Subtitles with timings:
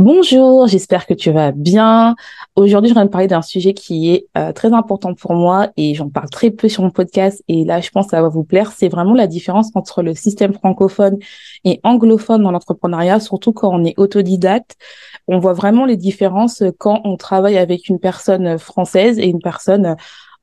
[0.00, 2.16] Bonjour, j'espère que tu vas bien.
[2.56, 5.94] Aujourd'hui, je viens de parler d'un sujet qui est euh, très important pour moi et
[5.94, 8.42] j'en parle très peu sur mon podcast et là, je pense que ça va vous
[8.42, 8.72] plaire.
[8.72, 11.18] C'est vraiment la différence entre le système francophone
[11.64, 14.76] et anglophone dans l'entrepreneuriat, surtout quand on est autodidacte.
[15.28, 19.96] On voit vraiment les différences quand on travaille avec une personne française et une personne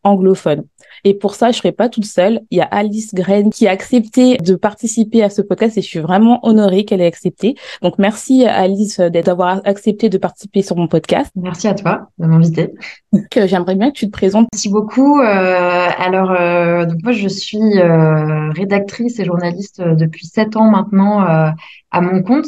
[0.08, 0.64] anglophone.
[1.04, 2.42] Et pour ça, je serai pas toute seule.
[2.50, 5.88] Il y a Alice Grain qui a accepté de participer à ce podcast et je
[5.88, 7.56] suis vraiment honorée qu'elle ait accepté.
[7.82, 11.32] Donc merci Alice d'avoir accepté de participer sur mon podcast.
[11.36, 12.74] Merci à toi de m'inviter.
[13.14, 14.48] Euh, j'aimerais bien que tu te présentes.
[14.52, 15.20] Merci beaucoup.
[15.20, 21.22] Euh, alors, euh, donc moi, je suis euh, rédactrice et journaliste depuis sept ans maintenant
[21.22, 22.48] à mon compte.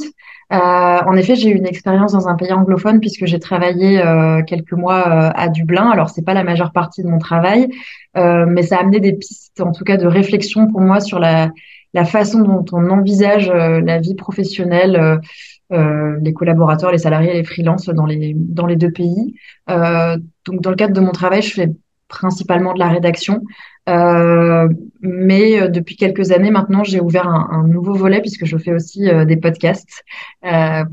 [0.51, 4.41] Euh, en effet, j'ai eu une expérience dans un pays anglophone puisque j'ai travaillé euh,
[4.43, 5.89] quelques mois euh, à Dublin.
[5.91, 7.69] Alors, c'est pas la majeure partie de mon travail,
[8.15, 11.51] mais ça a amené des pistes, en tout cas, de réflexion pour moi sur la,
[11.93, 15.21] la façon dont on envisage la vie professionnelle,
[15.69, 19.35] les collaborateurs, les salariés, les freelances dans les dans les deux pays.
[19.67, 21.69] donc, dans le cadre de mon travail, je fais
[22.09, 23.43] principalement de la rédaction.
[23.89, 24.69] Euh,
[25.01, 29.09] mais euh, depuis quelques années maintenant, j'ai ouvert un, nouveau volet puisque je fais aussi
[29.09, 30.03] euh, des podcasts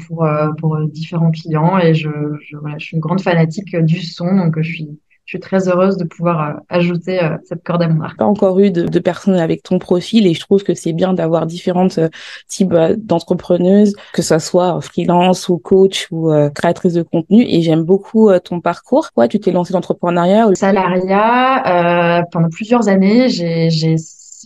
[0.07, 0.27] pour,
[0.59, 2.09] pour différents clients et je,
[2.41, 5.97] je, je suis une grande fanatique du son, donc je suis je suis très heureuse
[5.97, 8.17] de pouvoir euh, ajouter euh, cette corde à mon arc.
[8.17, 11.15] Pas encore eu de, de, personnes avec ton profil et je trouve que c'est bien
[11.15, 12.09] d'avoir différentes euh,
[12.49, 17.43] types d'entrepreneuses, que ce soit freelance ou coach ou créatrice de contenu.
[17.43, 19.09] Et j'aime beaucoup ton parcours.
[19.17, 20.55] Ouais, tu t'es lancée dans l'entrepreneuriat.
[20.55, 23.69] Salariat, euh, pendant plusieurs années, j'ai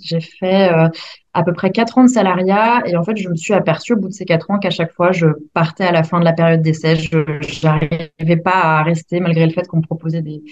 [0.03, 0.89] j'ai fait euh,
[1.33, 3.97] à peu près quatre ans de salariat et en fait je me suis aperçue au
[3.97, 6.33] bout de ces quatre ans qu'à chaque fois je partais à la fin de la
[6.33, 7.19] période d'essai, je
[7.65, 10.43] n'arrivais pas à rester malgré le fait qu'on me proposait des,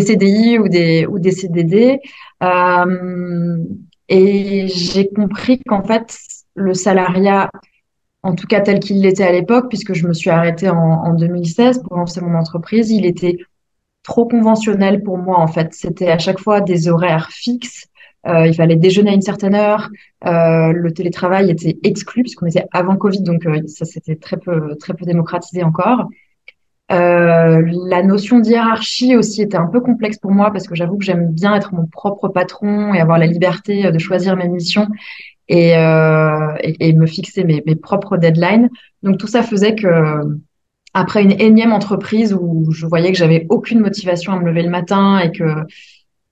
[0.00, 2.00] CDI ou des ou des CDD
[2.42, 3.56] euh,
[4.08, 6.16] et j'ai compris qu'en fait
[6.54, 7.50] le salariat
[8.22, 11.14] en tout cas tel qu'il l'était à l'époque puisque je me suis arrêtée en, en
[11.14, 13.38] 2016 pour lancer mon entreprise, il était
[14.02, 15.72] trop conventionnel pour moi en fait.
[15.72, 17.86] C'était à chaque fois des horaires fixes
[18.26, 19.90] euh, il fallait déjeuner à une certaine heure.
[20.26, 24.76] Euh, le télétravail était exclu puisqu'on était avant Covid, donc euh, ça c'était très peu
[24.76, 26.08] très peu démocratisé encore.
[26.90, 31.04] Euh, la notion d'hiérarchie aussi était un peu complexe pour moi parce que j'avoue que
[31.04, 34.88] j'aime bien être mon propre patron et avoir la liberté de choisir mes missions
[35.48, 38.70] et, euh, et, et me fixer mes, mes, propres deadlines.
[39.02, 39.88] Donc tout ça faisait que
[40.94, 44.70] après une énième entreprise où je voyais que j'avais aucune motivation à me lever le
[44.70, 45.44] matin et que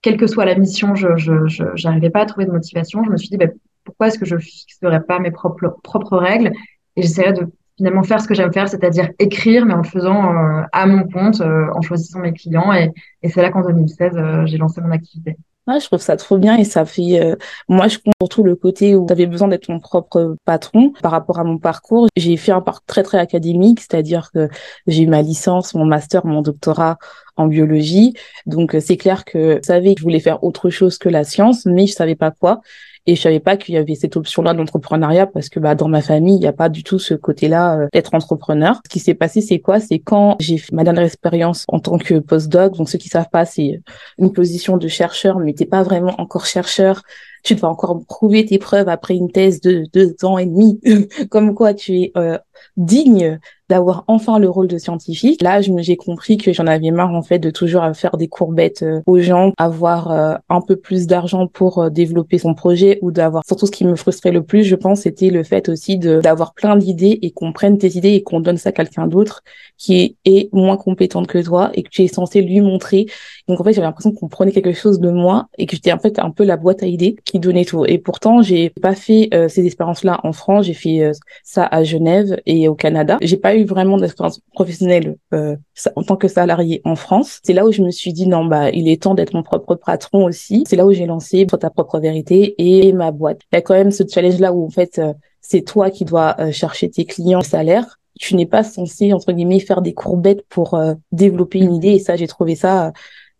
[0.06, 3.03] quelle que soit la mission, je n'arrivais pas à trouver de motivation.
[3.03, 3.47] Je me suis dit, bah,
[3.83, 6.53] pourquoi est-ce que je fixerais pas mes propres, règles?
[6.94, 10.33] Et j'essaierais de finalement faire ce que j'aime faire, c'est-à-dire écrire, mais en le faisant
[10.33, 12.72] euh, à mon compte, euh, en choisissant mes clients.
[12.72, 12.93] Et,
[13.25, 15.37] et c'est là qu'en 2016, euh, j'ai lancé mon activité.
[15.66, 17.21] Ouais, je trouve ça trop bien et ça fait.
[17.21, 17.34] Euh,
[17.69, 20.93] moi, je compte surtout le côté où tu avais besoin d'être ton propre patron.
[21.03, 24.49] Par rapport à mon parcours, j'ai fait un parcours très très académique, c'est-à-dire que
[24.87, 26.99] j'ai eu ma licence, mon master, mon doctorat
[27.37, 28.15] en biologie.
[28.47, 31.66] Donc c'est clair que je savais que je voulais faire autre chose que la science,
[31.66, 32.60] mais je savais pas quoi.
[33.06, 36.03] Et je savais pas qu'il y avait cette option-là d'entrepreneuriat parce que bah dans ma
[36.03, 38.81] famille, il n'y a pas du tout ce côté-là euh, d'être entrepreneur.
[38.84, 39.78] Ce qui s'est passé, c'est quoi?
[39.78, 42.77] C'est quand j'ai fait ma dernière expérience en tant que postdoc.
[42.77, 43.81] Donc ceux qui savent pas, c'est
[44.19, 47.03] une position de chercheur, mais t'es pas vraiment encore chercheur.
[47.45, 50.81] Tu dois encore prouver tes preuves après une thèse de deux ans et demi,
[51.31, 52.39] comme quoi tu es euh,
[52.77, 55.43] digne d'avoir enfin le rôle de scientifique.
[55.43, 59.00] Là, j'ai compris que j'en avais marre en fait de toujours faire des courbettes euh,
[59.06, 63.44] aux gens, avoir euh, un peu plus d'argent pour euh, développer son projet ou d'avoir
[63.47, 66.77] surtout ce qui me frustrait le plus, je pense, c'était le fait aussi d'avoir plein
[66.77, 69.43] d'idées et qu'on prenne tes idées et qu'on donne ça à quelqu'un d'autre
[69.78, 73.06] qui est, moins compétente que toi et que tu es censé lui montrer.
[73.48, 75.98] Donc en fait, j'avais l'impression qu'on prenait quelque chose de moi et que j'étais en
[75.98, 77.84] fait un peu la boîte à idées qui donnait tout.
[77.87, 81.10] Et pourtant, j'ai pas fait ces expériences-là en France, j'ai fait
[81.43, 83.19] ça à Genève et au Canada.
[83.21, 85.56] J'ai pas vraiment d'expérience professionnelle euh,
[85.94, 87.41] en tant que salarié en France.
[87.43, 89.75] C'est là où je me suis dit non bah il est temps d'être mon propre
[89.75, 90.65] patron aussi.
[90.67, 93.41] C'est là où j'ai lancé ta propre vérité et ma boîte.
[93.53, 96.05] Il y a quand même ce challenge là où en fait euh, c'est toi qui
[96.05, 97.99] dois euh, chercher tes clients salaire.
[98.19, 100.81] Tu n'es pas censé entre guillemets faire des courbettes pour
[101.13, 102.92] développer une idée et ça j'ai trouvé ça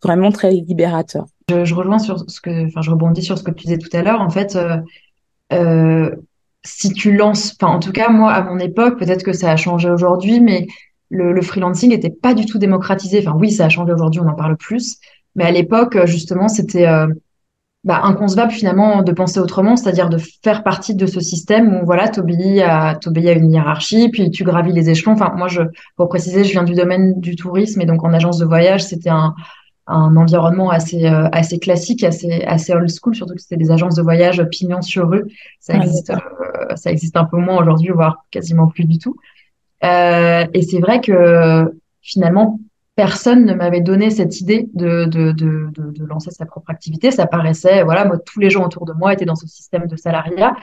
[0.03, 1.25] vraiment très libérateur.
[1.49, 3.89] Je, je, rejoins sur ce que, enfin je rebondis sur ce que tu disais tout
[3.93, 4.21] à l'heure.
[4.21, 4.55] En fait.
[6.67, 9.51] Euh, si tu lances, enfin en tout cas moi à mon époque, peut-être que ça
[9.51, 10.67] a changé aujourd'hui, mais
[11.09, 13.19] le, le freelancing n'était pas du tout démocratisé.
[13.19, 14.97] Enfin oui, ça a changé aujourd'hui, on en parle plus,
[15.35, 17.07] mais à l'époque justement c'était euh,
[17.83, 22.09] bah, inconcevable finalement de penser autrement, c'est-à-dire de faire partie de ce système où voilà,
[22.09, 25.13] t'obéis à t'obéis à une hiérarchie, puis tu gravis les échelons.
[25.13, 25.61] Enfin moi je
[25.95, 29.09] pour préciser, je viens du domaine du tourisme et donc en agence de voyage, c'était
[29.09, 29.35] un
[29.87, 33.95] un environnement assez euh, assez classique, assez assez old school, surtout que c'était des agences
[33.95, 35.23] de voyage pignon sur rue.
[35.59, 39.15] Ça existe euh, ça existe un peu moins aujourd'hui, voire quasiment plus du tout.
[39.83, 42.59] et c'est vrai que finalement,
[42.97, 47.11] personne ne m'avait donné cette idée de, de, de, de, lancer sa propre activité.
[47.11, 49.95] Ça paraissait, voilà, moi, tous les gens autour de moi étaient dans ce système de
[49.95, 50.55] salariat.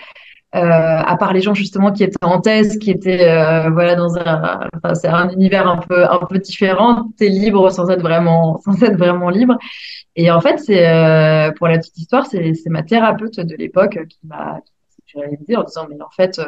[0.55, 4.17] Euh, à part les gens justement qui étaient en thèse, qui étaient euh, voilà dans
[4.17, 7.09] un, enfin, c'est un univers un peu un peu différent.
[7.17, 9.59] T'es libre sans être vraiment sans être vraiment libre.
[10.15, 13.99] Et en fait, c'est euh, pour la petite histoire, c'est c'est ma thérapeute de l'époque
[14.09, 14.61] qui m'a
[15.17, 16.41] réalisé en disant mais en fait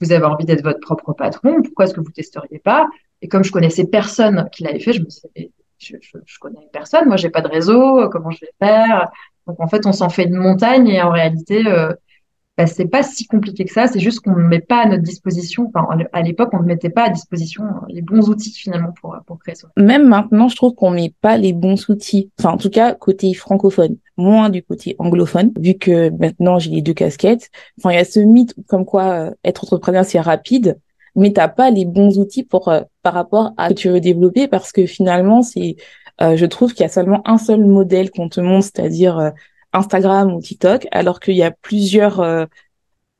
[0.00, 2.86] vous avez envie d'être votre propre patron, pourquoi est-ce que vous testeriez pas?
[3.22, 6.68] Et comme je connaissais personne qui l'avait fait, je me disais, je, je, je, connais
[6.72, 9.08] personne, moi j'ai pas de réseau, comment je vais faire?
[9.46, 11.92] Donc en fait, on s'en fait une montagne et en réalité, euh,
[12.56, 13.86] bah, c'est pas si compliqué que ça.
[13.86, 15.70] C'est juste qu'on ne met pas à notre disposition.
[15.74, 19.38] Enfin, à l'époque, on ne mettait pas à disposition les bons outils finalement pour pour
[19.38, 19.68] créer ça.
[19.76, 22.30] Même maintenant, je trouve qu'on met pas les bons outils.
[22.38, 26.82] Enfin, en tout cas, côté francophone, moins du côté anglophone, vu que maintenant j'ai les
[26.82, 27.50] deux casquettes.
[27.78, 30.78] Enfin, il y a ce mythe comme quoi euh, être entrepreneur c'est rapide
[31.16, 34.00] mais t'as pas les bons outils pour euh, par rapport à ce que tu veux
[34.00, 35.76] développer parce que finalement c'est
[36.22, 39.30] euh, je trouve qu'il y a seulement un seul modèle qu'on te montre c'est-à-dire euh,
[39.72, 42.48] Instagram ou TikTok alors qu'il y a plusieurs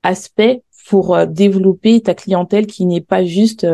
[0.02, 3.66] aspects pour développer ta clientèle qui n'est pas juste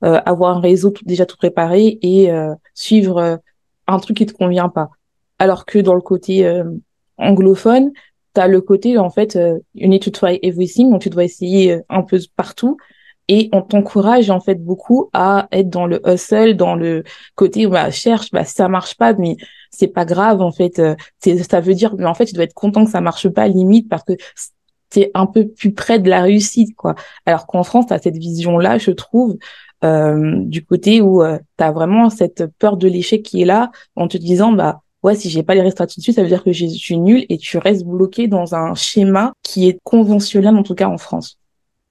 [0.00, 2.30] avoir un réseau déjà tout préparé et
[2.74, 3.40] suivre
[3.86, 4.90] un truc qui te convient pas.
[5.38, 6.50] Alors que dans le côté
[7.18, 7.92] anglophone
[8.34, 9.38] tu as le côté en fait
[9.74, 12.76] you need to try everything donc tu dois essayer un peu partout
[13.28, 17.02] et on t'encourage en fait beaucoup à être dans le hustle, dans le
[17.34, 19.36] côté bah cherche, bah ça marche pas, mais
[19.76, 20.78] c'est pas grave en fait.
[20.78, 20.94] Euh,
[21.48, 23.88] ça veut dire, mais en fait tu dois être content que ça marche pas limite
[23.88, 24.14] parce que
[24.90, 26.94] c'est un peu plus près de la réussite quoi.
[27.26, 29.36] Alors qu'en France t'as cette vision là, je trouve.
[29.84, 33.70] Euh, du côté où euh, tu as vraiment cette peur de l'échec qui est là
[33.94, 36.28] en te disant bah ouais si j'ai pas les résultats tout de suite ça veut
[36.28, 40.56] dire que je suis nul et tu restes bloqué dans un schéma qui est conventionnel
[40.56, 41.38] en tout cas en France.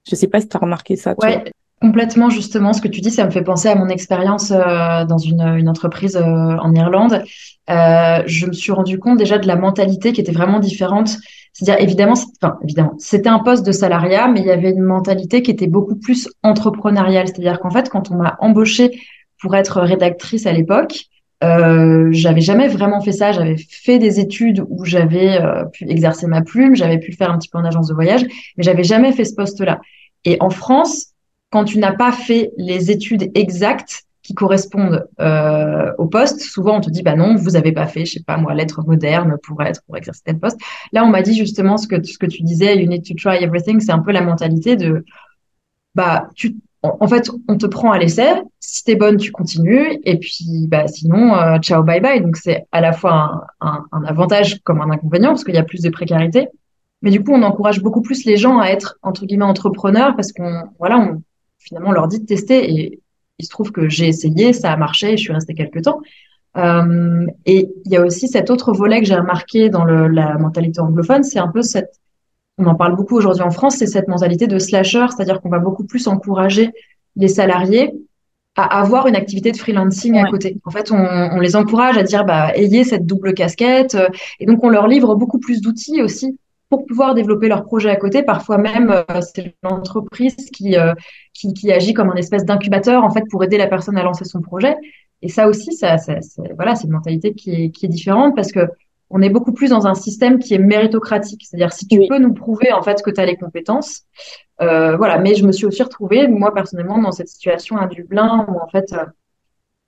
[0.08, 1.14] Je sais pas si tu as remarqué ça.
[1.22, 1.44] Ouais,
[1.80, 2.72] complètement justement.
[2.72, 5.68] Ce que tu dis, ça me fait penser à mon expérience euh, dans une, une
[5.68, 7.22] entreprise euh, en Irlande.
[7.68, 11.16] Euh, je me suis rendu compte déjà de la mentalité qui était vraiment différente.
[11.52, 15.42] C'est-à-dire évidemment, enfin évidemment, c'était un poste de salariat, mais il y avait une mentalité
[15.42, 17.28] qui était beaucoup plus entrepreneuriale.
[17.28, 18.98] C'est-à-dire qu'en fait, quand on m'a embauchée
[19.40, 21.04] pour être rédactrice à l'époque,
[21.44, 23.32] euh, j'avais jamais vraiment fait ça.
[23.32, 25.40] J'avais fait des études où j'avais
[25.72, 28.24] pu exercer ma plume, j'avais pu le faire un petit peu en agence de voyage,
[28.56, 29.80] mais j'avais jamais fait ce poste-là.
[30.24, 31.14] Et en France,
[31.56, 36.80] quand tu n'as pas fait les études exactes qui correspondent euh, au poste, souvent on
[36.82, 39.62] te dit bah non, vous avez pas fait, je sais pas moi, lettres modernes pour
[39.62, 40.60] être pour exercer tel poste.
[40.92, 43.42] Là, on m'a dit justement ce que ce que tu disais, you need to try
[43.42, 45.02] everything, c'est un peu la mentalité de
[45.94, 48.34] bah tu en fait, on te prend à l'essai.
[48.60, 49.98] Si t'es bonne, tu continues.
[50.04, 52.20] Et puis, bah, sinon, euh, ciao, bye bye.
[52.20, 55.80] Donc, c'est à la fois un, avantage comme un inconvénient parce qu'il y a plus
[55.80, 56.48] de précarité.
[57.02, 60.32] Mais du coup, on encourage beaucoup plus les gens à être entre guillemets entrepreneurs parce
[60.32, 61.16] qu'on voilà,
[61.66, 63.00] finalement on leur dit de tester et
[63.38, 66.00] il se trouve que j'ai essayé, ça a marché, et je suis restée quelques temps.
[66.56, 70.38] Euh, et il y a aussi cet autre volet que j'ai remarqué dans le, la
[70.38, 72.00] mentalité anglophone, c'est un peu cette,
[72.56, 75.58] on en parle beaucoup aujourd'hui en France, c'est cette mentalité de slasher, c'est-à-dire qu'on va
[75.58, 76.70] beaucoup plus encourager
[77.16, 77.92] les salariés
[78.58, 80.56] à avoir une activité de freelancing à côté.
[80.64, 84.08] En fait, on, on, les encourage à dire, bah, ayez cette double casquette, euh,
[84.40, 87.96] et donc on leur livre beaucoup plus d'outils aussi pour pouvoir développer leur projet à
[87.96, 88.22] côté.
[88.22, 90.94] Parfois même, euh, c'est l'entreprise qui, euh,
[91.32, 94.24] qui, qui, agit comme un espèce d'incubateur en fait pour aider la personne à lancer
[94.24, 94.76] son projet.
[95.22, 96.14] Et ça aussi, ça, ça,
[96.56, 98.68] voilà, c'est une mentalité qui est, qui est différente parce que
[99.08, 101.42] on est beaucoup plus dans un système qui est méritocratique.
[101.44, 104.02] C'est-à-dire si tu peux nous prouver en fait que tu as les compétences,
[104.60, 105.18] euh, voilà.
[105.18, 108.66] Mais je me suis aussi retrouvée moi personnellement dans cette situation à Dublin où en
[108.66, 109.04] fait euh,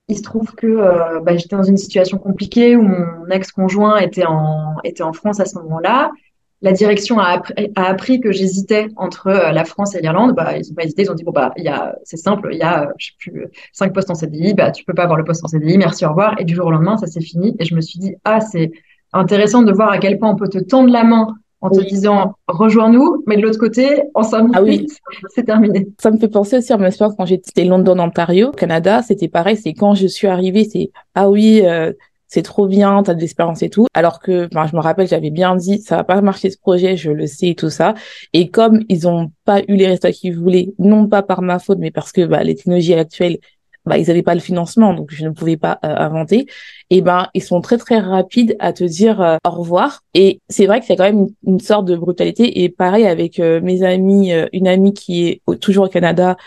[0.07, 4.77] il se trouve que bah, j'étais dans une situation compliquée où mon ex-conjoint était en
[4.83, 6.11] était en France à ce moment-là
[6.61, 7.41] la direction a,
[7.75, 11.11] appris, que j'hésitais entre euh, la France et l'Irlande, bah, ils ont pas hésité, ils
[11.11, 13.47] ont dit bon bah il y a, c'est simple, il y a, je sais plus,
[13.71, 16.09] cinq postes en CDI, bah tu peux pas avoir le poste en CDI, merci au
[16.09, 16.39] revoir.
[16.39, 17.55] Et du jour au lendemain, ça s'est fini.
[17.59, 18.71] Et je me suis dit ah c'est
[19.13, 21.27] intéressant de voir à quel point on peut te tendre la main
[21.61, 24.87] en te disant rejoins-nous, mais de l'autre côté, en cinq minutes, ah oui.
[25.35, 25.87] c'est terminé.
[25.97, 29.57] Ça me fait penser aussi à mon expérience quand j'étais London, Ontario, Canada, c'était pareil,
[29.57, 31.91] c'est quand je suis arrivée, c'est ah oui, euh,
[32.29, 33.87] c'est trop bien, t'as de l'expérience et tout.
[33.93, 36.95] Alors que, enfin, je me rappelle, j'avais bien dit, ça va pas marcher ce projet,
[36.95, 37.95] je le sais et tout ça.
[38.33, 41.79] Et comme ils ont pas eu les résultats qu'ils voulaient, non pas par ma faute,
[41.79, 43.39] mais parce que bah, les technologies actuelles
[43.89, 46.45] bah, ils n'avaient pas le financement, donc je ne pouvais pas euh, inventer.
[46.91, 50.03] Et ben, ils sont très très rapides à te dire euh, au revoir.
[50.13, 52.61] Et c'est vrai que c'est quand même une, sorte de brutalité.
[52.63, 56.37] Et pareil avec euh, mes amis, une amie qui est toujours au Canada,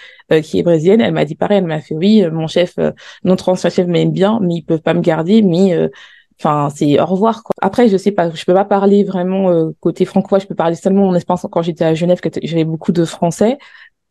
[0.42, 2.76] qui est brésilienne, elle m'a dit pareil, elle m'a fait oui, mon chef,
[3.24, 5.90] notre ancien chef m'aime bien, mais ils peuvent pas me garder, mais
[6.40, 7.44] Enfin, c'est au revoir.
[7.44, 7.52] Quoi.
[7.60, 10.38] Après, je sais pas, je peux pas parler vraiment côté francois.
[10.38, 13.58] Je peux parler seulement mon expérience quand j'étais à Genève, que j'avais beaucoup de Français.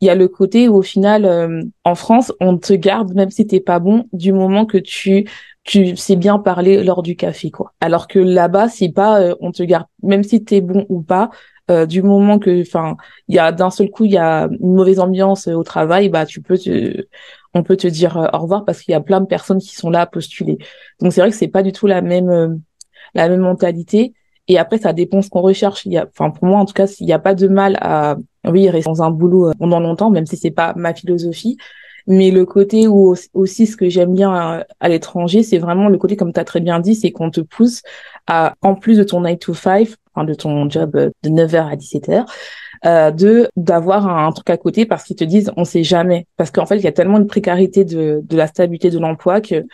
[0.01, 3.29] Il y a le côté où au final, euh, en France, on te garde même
[3.29, 5.29] si t'es pas bon du moment que tu
[5.63, 7.74] tu sais bien parler lors du café, quoi.
[7.81, 11.29] Alors que là-bas, c'est pas, euh, on te garde même si t'es bon ou pas.
[11.70, 14.74] Euh, du moment que, enfin, il y a d'un seul coup, il y a une
[14.74, 17.05] mauvaise ambiance au travail, bah tu peux te,
[17.53, 19.91] on peut te dire au revoir parce qu'il y a plein de personnes qui sont
[19.91, 20.58] là à postuler.
[21.00, 22.62] Donc c'est vrai que c'est pas du tout la même
[23.13, 24.13] la même mentalité.
[24.48, 25.86] Et après, ça dépend ce qu'on recherche.
[25.86, 27.77] Il y a, enfin, pour moi, en tout cas, il n'y a pas de mal
[27.81, 28.17] à,
[28.48, 31.57] oui, rester dans un boulot euh, pendant longtemps, même si c'est pas ma philosophie.
[32.07, 35.98] Mais le côté où aussi, ce que j'aime bien à, à l'étranger, c'est vraiment le
[35.98, 37.83] côté, comme tu as très bien dit, c'est qu'on te pousse
[38.27, 41.71] à, en plus de ton 9 to 5, enfin, de ton job euh, de 9h
[41.71, 42.25] à 17h,
[42.86, 46.50] euh, de d'avoir un, truc à côté parce qu'ils te disent on sait jamais parce
[46.50, 49.65] qu'en fait il y a tellement de précarité de, de la stabilité de l'emploi que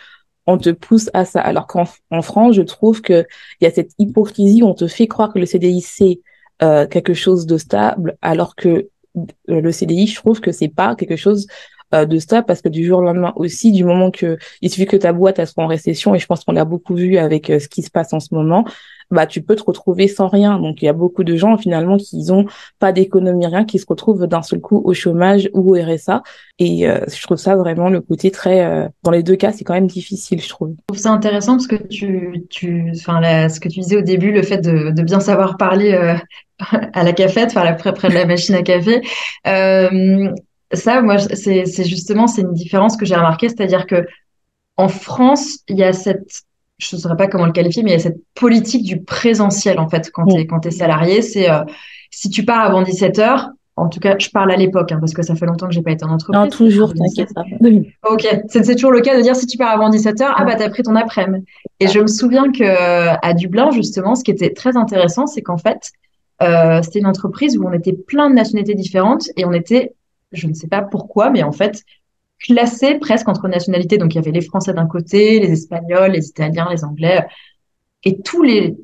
[0.46, 1.40] on te pousse à ça.
[1.40, 3.26] Alors qu'en en France, je trouve que
[3.60, 6.20] il y a cette hypocrisie où on te fait croire que le CDI c'est
[6.62, 10.94] euh, quelque chose de stable, alors que euh, le CDI, je trouve que c'est pas
[10.96, 11.46] quelque chose
[11.94, 14.86] euh, de stable parce que du jour au lendemain aussi, du moment que il suffit
[14.86, 17.46] que ta boîte elle soit en récession et je pense qu'on l'a beaucoup vu avec
[17.46, 18.64] ce qui se passe en ce moment,
[19.10, 20.58] bah tu peux te retrouver sans rien.
[20.58, 22.46] Donc il y a beaucoup de gens finalement qui ont
[22.78, 26.22] pas d'économie rien, qui se retrouvent d'un seul coup au chômage ou au RSA.
[26.58, 29.64] Et euh, je trouve ça vraiment le côté très, euh, dans les deux cas, c'est
[29.64, 30.70] quand même difficile, je trouve.
[30.70, 34.32] Je trouve ça intéressant parce que tu, tu, enfin ce que tu disais au début,
[34.32, 36.14] le fait de, de bien savoir parler euh,
[36.92, 39.02] à la cafette, enfin près, près de la machine à café.
[39.44, 44.06] ça, moi, c'est justement, c'est une différence que j'ai remarquée, c'est-à-dire que
[44.76, 46.42] en France, il y a cette
[46.78, 49.78] je ne saurais pas comment le qualifier, mais il y a cette politique du présentiel,
[49.78, 51.22] en fait, quand tu es, es salarié.
[51.22, 51.64] C'est euh,
[52.10, 55.12] si tu pars avant 17 heures, en tout cas, je parle à l'époque, hein, parce
[55.12, 56.40] que ça fait longtemps que j'ai pas été en entreprise.
[56.40, 57.44] Non, toujours, t'inquiète pas.
[58.10, 60.56] Ok, c'est toujours le cas de dire si tu pars avant 17 heures, ah bah
[60.56, 61.44] t'as pris ton après-midi.
[61.78, 65.58] Et je me souviens que à Dublin, justement, ce qui était très intéressant, c'est qu'en
[65.58, 65.92] fait,
[66.42, 69.94] euh, c'était une entreprise où on était plein de nationalités différentes et on était,
[70.32, 71.84] je ne sais pas pourquoi, mais en fait,
[72.40, 73.98] classés presque entre nationalités.
[73.98, 77.26] Donc il y avait les Français d'un côté, les Espagnols, les Italiens, les Anglais,
[78.04, 78.76] et tous les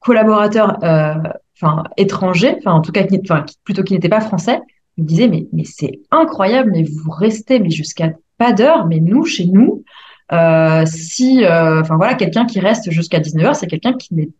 [0.00, 1.14] collaborateurs, euh,
[1.60, 4.60] enfin étrangers, enfin en tout cas, enfin, plutôt qui n'étaient pas français,
[4.98, 9.24] me disaient mais mais c'est incroyable, mais vous restez mais jusqu'à pas d'heure, mais nous
[9.24, 9.84] chez nous,
[10.32, 14.30] euh, si, euh, enfin voilà, quelqu'un qui reste jusqu'à 19 h c'est quelqu'un qui n'est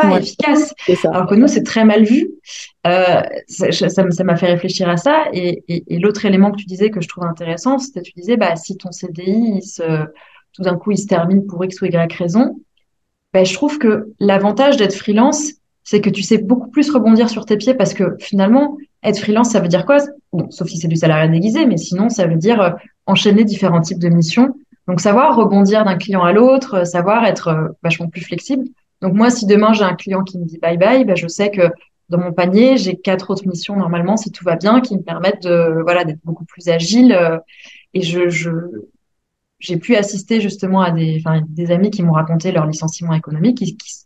[0.00, 0.74] pas efficace.
[1.04, 2.30] Alors que nous, c'est très mal vu.
[2.86, 5.24] Euh, ça m'a fait réfléchir à ça.
[5.32, 8.36] Et, et, et l'autre élément que tu disais que je trouve intéressant, c'était tu disais,
[8.36, 10.06] bah, si ton CDI, il se,
[10.52, 12.56] tout d'un coup, il se termine pour X ou Y raison,
[13.32, 15.52] bah, je trouve que l'avantage d'être freelance,
[15.84, 19.50] c'est que tu sais beaucoup plus rebondir sur tes pieds parce que finalement, être freelance,
[19.50, 19.98] ça veut dire quoi?
[20.32, 22.70] Bon, Sauf si c'est du salariat déguisé, mais sinon, ça veut dire euh,
[23.06, 24.54] enchaîner différents types de missions.
[24.86, 28.64] Donc, savoir rebondir d'un client à l'autre, savoir être euh, vachement plus flexible.
[29.02, 31.50] Donc moi, si demain j'ai un client qui me dit bye bye, ben, je sais
[31.50, 31.70] que
[32.08, 35.44] dans mon panier, j'ai quatre autres missions normalement, si tout va bien, qui me permettent
[35.44, 37.12] de voilà d'être beaucoup plus agile.
[37.12, 37.38] Euh,
[37.94, 38.50] et je, je
[39.58, 43.76] j'ai pu assister justement à des, des amis qui m'ont raconté leur licenciement économique, qui,
[43.76, 44.04] qui se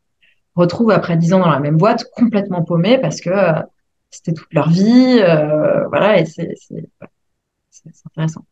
[0.56, 3.62] retrouvent après dix ans dans la même boîte, complètement paumés parce que euh,
[4.10, 6.54] c'était toute leur vie, euh, voilà, et c'est
[8.06, 8.44] intéressant.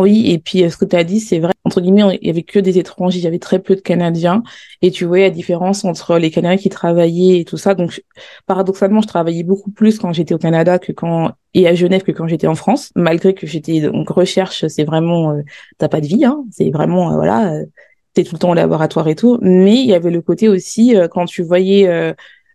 [0.00, 1.52] Oui, et puis euh, ce que tu as dit, c'est vrai.
[1.64, 4.42] Entre guillemets, il y avait que des étrangers, il y avait très peu de Canadiens.
[4.80, 7.74] Et tu voyais la différence entre les Canadiens qui travaillaient et tout ça.
[7.74, 8.02] Donc,
[8.46, 12.12] paradoxalement, je travaillais beaucoup plus quand j'étais au Canada que quand et à Genève que
[12.12, 12.92] quand j'étais en France.
[12.96, 15.42] Malgré que j'étais donc recherche, c'est vraiment euh,
[15.78, 16.44] t'as pas de vie, hein.
[16.50, 17.66] C'est vraiment euh, voilà, euh,
[18.14, 19.38] t'es tout le temps au laboratoire et tout.
[19.42, 22.14] Mais il y avait le côté aussi quand tu voyais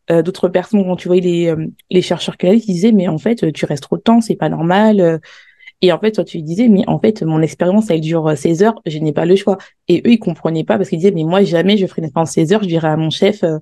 [0.09, 1.55] d'autres personnes, quand tu voyais les
[1.91, 4.49] les chercheurs canadiens qui disaient mais en fait tu restes trop de temps, c'est pas
[4.49, 5.21] normal
[5.81, 8.81] et en fait, toi, tu disais, mais en fait, mon expérience, elle dure 16 heures,
[8.85, 9.57] je n'ai pas le choix.
[9.87, 12.31] Et eux, ils comprenaient pas parce qu'ils disaient, mais moi, jamais je ferai une expérience
[12.31, 13.43] 16 heures, je dirais à mon chef.
[13.43, 13.59] Euh.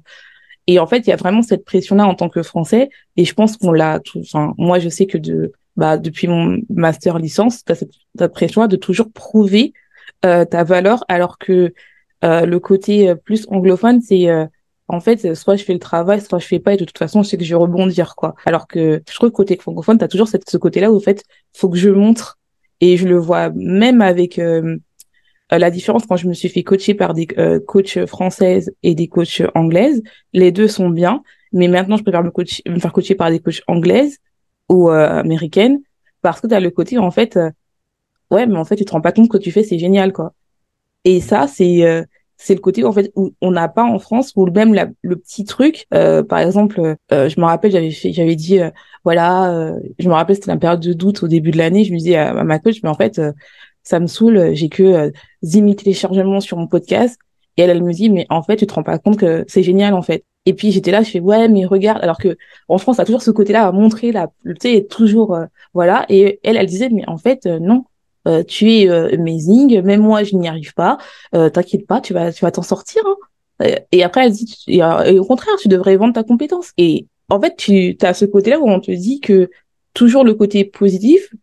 [0.68, 2.90] Et en fait, il y a vraiment cette pression-là en tant que Français.
[3.18, 7.20] Et je pense qu'on l'a enfin, moi, je sais que de, bah, depuis mon master
[7.20, 9.74] licence, tu as cette, pression-là de toujours prouver
[10.24, 11.74] euh, ta valeur, alors que
[12.24, 14.30] euh, le côté plus anglophone, c'est
[14.88, 17.24] en fait, soit je fais le travail, soit je fais pas, et de toute façon,
[17.24, 18.36] je sais que je vais rebondir, quoi.
[18.46, 21.24] Alors que je trouve que côté francophone, t'as toujours ce côté-là où, en fait,
[21.54, 22.38] faut que je montre,
[22.82, 24.78] et je le vois même avec euh,
[25.50, 29.08] la différence quand je me suis fait coacher par des euh, coachs françaises et des
[29.08, 30.04] coachs anglaises.
[30.34, 31.24] Les deux sont bien,
[31.54, 34.18] mais maintenant, je préfère me, coacher, me faire coacher par des coachs anglaises
[34.70, 35.82] ou euh, américaines,
[36.22, 37.40] parce que t'as le côté, en fait,
[38.32, 40.34] ouais, mais en fait, tu te rends pas compte que tu fais, c'est génial, quoi.
[41.06, 42.06] Et ça, c'est
[42.44, 45.46] c'est le côté en fait où on n'a pas en France ou même le petit
[45.46, 48.70] truc euh, par exemple euh, je me rappelle j'avais j'avais dit euh,
[49.06, 51.98] voilà je me rappelle c'était la période de doute au début de l'année je me
[51.98, 53.22] disais à, ma coach mais en fait
[53.84, 57.18] ça me saoule j'ai que 10 000 téléchargements sur mon podcast
[57.56, 59.64] et elle elle me dit mais en fait tu te rends pas compte que c'est
[59.64, 62.36] génial en fait Et puis j'étais là, je fais ouais, mais regarde, alors que
[62.68, 66.06] en France, a toujours ce côté-là à montrer la, tu sais, toujours euh, voilà.
[66.10, 67.86] Et elle, elle disait mais en fait euh, non,
[68.28, 70.98] euh, tu es amazing, même moi je n'y arrive pas.
[71.32, 73.04] T'inquiète pas, tu vas, tu vas t'en sortir.
[73.06, 73.76] Hein.
[73.92, 76.72] Et après elle dit, au contraire, tu devrais vendre ta compétence.
[76.78, 79.50] Et en fait, tu as ce côté-là où on te dit que
[79.94, 81.34] toujours le côté positif.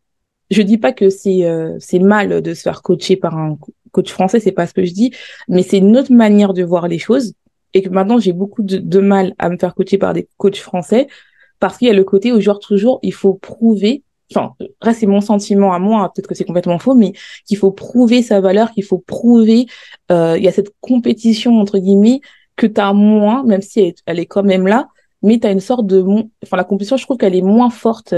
[0.51, 1.47] Je dis pas que c'est
[1.79, 3.57] c'est mal de se faire coacher par un
[3.93, 5.13] coach français, c'est pas ce que je dis,
[5.49, 7.35] mais c'est une autre manière de voir les choses
[7.75, 11.07] et que maintenant j'ai beaucoup de, mal à me faire coacher par des coachs français
[11.59, 15.07] parce qu'il y a le côté où genre toujours il faut prouver enfin reste c'est
[15.07, 17.13] mon sentiment à moi peut-être que c'est complètement faux mais
[17.47, 19.67] qu'il faut prouver sa valeur qu'il faut prouver
[20.11, 22.21] euh, il y a cette compétition entre guillemets
[22.57, 24.89] que tu as moins même si elle, est quand même là
[25.23, 26.05] mais tu as une sorte de
[26.43, 28.15] enfin la compétition je trouve qu'elle est moins forte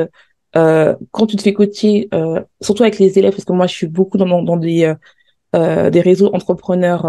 [0.57, 3.75] euh, quand tu te fais coacher euh, surtout avec les élèves parce que moi je
[3.75, 4.95] suis beaucoup dans, dans des euh,
[5.55, 7.07] euh des réseaux entrepreneurs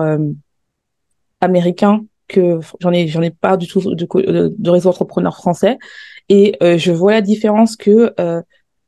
[1.42, 5.78] américains que j'en ai j'en ai pas du tout de, de, entrepreneur français.
[6.30, 8.42] Et euh, je vois la différence que euh,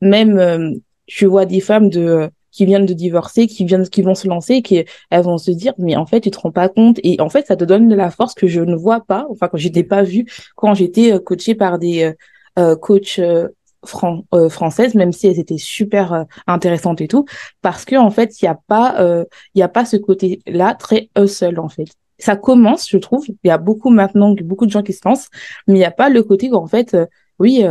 [0.06, 0.72] même euh,
[1.08, 4.62] je vois des femmes de qui viennent de divorcer, qui viennent, qui vont se lancer,
[4.62, 7.00] qui elles vont se dire, mais en fait, tu te rends pas compte.
[7.04, 9.50] Et en fait, ça te donne de la force que je ne vois pas, enfin,
[9.50, 12.14] quand j'étais pas vue, quand j'étais coachée par des
[12.58, 13.20] euh, coachs
[13.86, 17.26] fran françaises, même si elles étaient super intéressantes et tout,
[17.62, 21.10] parce que en fait, il y a pas, il y a pas ce côté-là très
[21.18, 23.26] hustle en fait ça commence, je trouve.
[23.28, 25.30] Il y a beaucoup maintenant, beaucoup de gens qui se lancent,
[25.68, 27.06] mais il n'y a pas le côté où en fait, euh,
[27.40, 27.66] oui,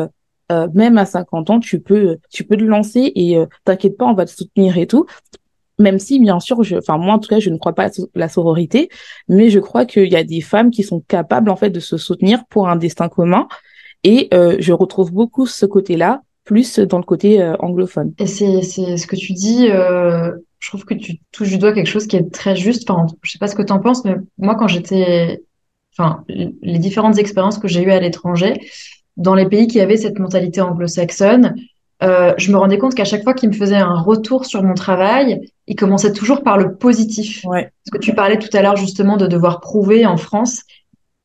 [0.53, 4.05] euh, euh, même à 50 ans, tu peux, tu peux te lancer et t'inquiète pas,
[4.05, 5.07] on va te soutenir et tout.
[5.79, 8.29] Même si, bien sûr, enfin moi en tout cas, je ne crois pas à la
[8.29, 8.89] sororité,
[9.29, 11.97] mais je crois qu'il y a des femmes qui sont capables en fait de se
[11.97, 13.49] soutenir pour un destin commun.
[14.05, 18.13] Et je retrouve beaucoup ce côté-là, plus dans le côté anglophone.
[18.19, 19.69] Et c'est, c'est ce que tu dis
[20.65, 22.89] je trouve que tu touches du doigt quelque chose qui est très juste.
[22.89, 25.43] Enfin, je sais pas ce que tu en penses, mais moi, quand j'étais,
[25.93, 28.55] enfin, les différentes expériences que j'ai eues à l'étranger,
[29.17, 31.55] dans les pays qui avaient cette mentalité anglo-saxonne,
[32.03, 34.75] euh, je me rendais compte qu'à chaque fois qu'ils me faisaient un retour sur mon
[34.75, 37.45] travail, ils commençaient toujours par le positif.
[37.45, 37.71] Ouais.
[37.85, 40.63] Parce que tu parlais tout à l'heure justement de devoir prouver en France.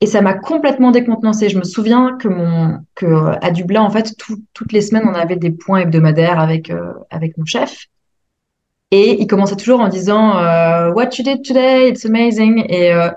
[0.02, 1.50] Et ça m'a complètement décontenancé.
[1.50, 4.16] Je me souviens que mon que à Dublin, en fait,
[4.54, 7.88] toutes les semaines, on avait des points hebdomadaires avec euh, avec mon chef.
[8.92, 12.64] Et il commençait toujours en disant euh, What you did today, it's amazing.
[12.70, 13.10] Et euh,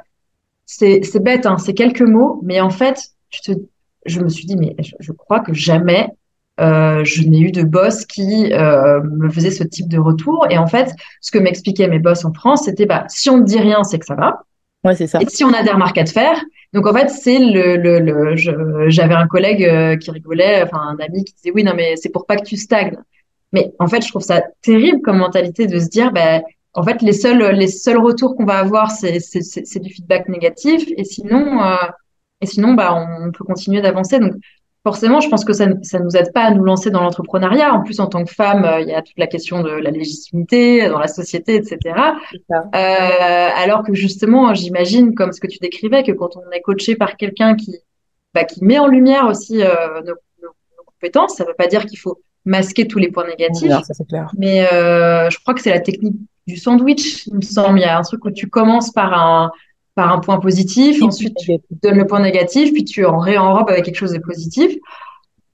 [0.66, 3.58] c'est bête, hein, c'est quelques mots, mais en fait, je, te,
[4.06, 6.08] je me suis dit mais je, je crois que jamais
[6.60, 10.46] euh, je n'ai eu de boss qui euh, me faisait ce type de retour.
[10.50, 13.44] Et en fait, ce que m'expliquaient mes boss en France, c'était bah si on ne
[13.44, 14.42] dit rien, c'est que ça va.
[14.84, 15.20] Ouais, c'est ça.
[15.20, 16.40] Et si on a des remarques à te faire,
[16.72, 20.96] donc en fait, c'est le, le, le j'avais un collègue euh, qui rigolait, enfin un
[20.98, 22.96] ami qui disait oui non mais c'est pour pas que tu stagnes.
[23.52, 26.42] Mais en fait, je trouve ça terrible comme mentalité de se dire, ben,
[26.74, 30.26] en fait, les seuls, les seuls retours qu'on va avoir, c'est, c'est, c'est du feedback
[30.28, 30.88] négatif.
[30.96, 31.76] Et sinon, euh,
[32.42, 34.18] et sinon, bah, on peut continuer d'avancer.
[34.18, 34.34] Donc,
[34.82, 37.72] forcément, je pense que ça, ça nous aide pas à nous lancer dans l'entrepreneuriat.
[37.72, 39.90] En plus, en tant que femme, euh, il y a toute la question de la
[39.90, 41.78] légitimité dans la société, etc.
[42.50, 46.96] Euh, alors que justement, j'imagine, comme ce que tu décrivais, que quand on est coaché
[46.96, 47.76] par quelqu'un qui,
[48.34, 51.86] bah, qui met en lumière aussi euh, nos, nos, nos compétences, ça veut pas dire
[51.86, 53.70] qu'il faut masquer tous les points négatifs.
[54.36, 57.78] Mais euh, je crois que c'est la technique du sandwich, il me semble.
[57.78, 59.50] Il y a un truc où tu commences par un
[59.94, 61.52] par un point positif, ensuite tu
[61.82, 64.74] donnes le point négatif, puis tu en réenrobes avec quelque chose de positif.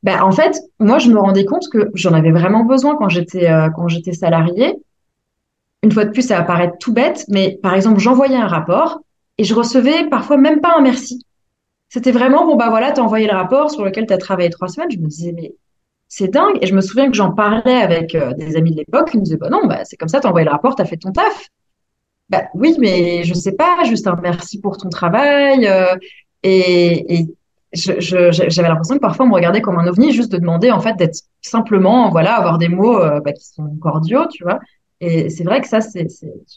[0.04, 3.50] Ben, en fait, moi, je me rendais compte que j'en avais vraiment besoin quand j'étais
[3.50, 4.76] euh, quand j'étais salarié.
[5.82, 9.00] Une fois de plus, ça va paraître tout bête, mais par exemple, j'envoyais un rapport
[9.38, 11.24] et je recevais parfois même pas un merci.
[11.88, 14.68] C'était vraiment, bon, bah voilà, t'as envoyé le rapport sur lequel tu as travaillé trois
[14.68, 14.90] semaines.
[14.90, 15.54] Je me disais, mais
[16.08, 16.58] c'est dingue.
[16.60, 19.22] Et je me souviens que j'en parlais avec euh, des amis de l'époque qui me
[19.22, 21.48] disaient, bah non, bah, c'est comme ça, t'as envoyé le rapport, t'as fait ton taf.
[22.28, 25.66] Bah oui, mais je sais pas, juste un merci pour ton travail.
[25.66, 25.96] Euh,
[26.42, 27.28] et, et
[27.72, 30.94] j'avais l'impression que parfois on me regardait comme un ovni, juste de demander en fait
[30.96, 34.58] d'être simplement, voilà, avoir des mots euh, bah, qui sont cordiaux, tu vois.
[35.00, 36.08] Et c'est vrai que ça, c'est,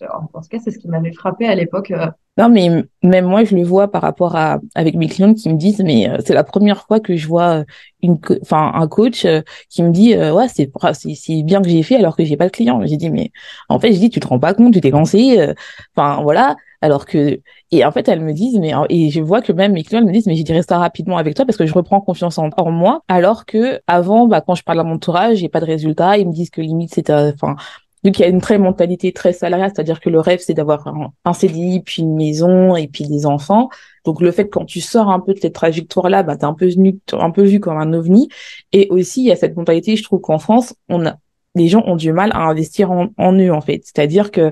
[0.02, 1.92] en tout cas, c'est ce qui m'avait frappé à l'époque.
[1.92, 2.08] Euh.
[2.38, 2.70] Non, mais
[3.04, 6.10] même moi, je le vois par rapport à avec mes clients qui me disent, mais
[6.10, 7.64] euh, c'est la première fois que je vois euh,
[8.02, 9.28] une, enfin, un coach
[9.70, 12.52] qui me dit, ouais, c'est c'est bien que j'ai fait alors que j'ai pas de
[12.52, 12.82] client.
[12.86, 13.32] J'ai dit, mais
[13.70, 15.54] en fait, je dis, tu te rends pas compte, tu t'es lancé,
[15.96, 16.56] enfin voilà.
[16.84, 19.84] Alors que et en fait, elles me disent, mais et je vois que même mes
[19.84, 22.40] clients me disent, mais j'ai dirais ça rapidement avec toi parce que je reprends confiance
[22.40, 23.02] en, moi.
[23.08, 26.18] Alors que avant, bah, quand je parle à mon entourage, j'ai pas de résultat.
[26.18, 27.56] Ils me disent que limite, c'est, enfin,
[28.04, 30.88] vu qu'il y a une très mentalité très salariale, c'est-à-dire que le rêve c'est d'avoir
[31.26, 33.70] un, CDI puis une maison et puis des enfants.
[34.06, 36.54] Donc le fait quand tu sors un peu de cette trajectoire là, bah t'es un
[36.54, 38.30] peu venu, un peu vu comme un ovni.
[38.72, 41.18] Et aussi il y a cette mentalité, je trouve qu'en France, on a
[41.56, 43.82] les gens ont du mal à investir en, eux en fait.
[43.84, 44.52] C'est-à-dire que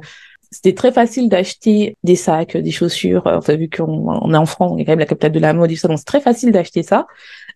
[0.52, 3.24] c'était très facile d'acheter des sacs, des chaussures.
[3.26, 5.72] Enfin, vu qu'on est en France, on est quand même la capitale de la mode
[5.72, 7.08] et ça, donc c'est très facile d'acheter ça.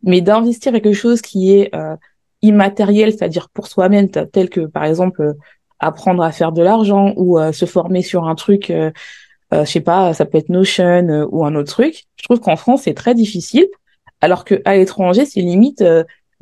[0.03, 1.95] Mais d'investir quelque chose qui est euh,
[2.41, 5.33] immatériel, c'est-à-dire pour soi-même, tel que par exemple
[5.85, 8.91] apprendre à faire de l'argent ou se former sur un truc, euh,
[9.51, 12.05] je sais pas, ça peut être Notion ou un autre truc.
[12.15, 13.67] Je trouve qu'en France c'est très difficile,
[14.21, 15.83] alors que à l'étranger c'est limite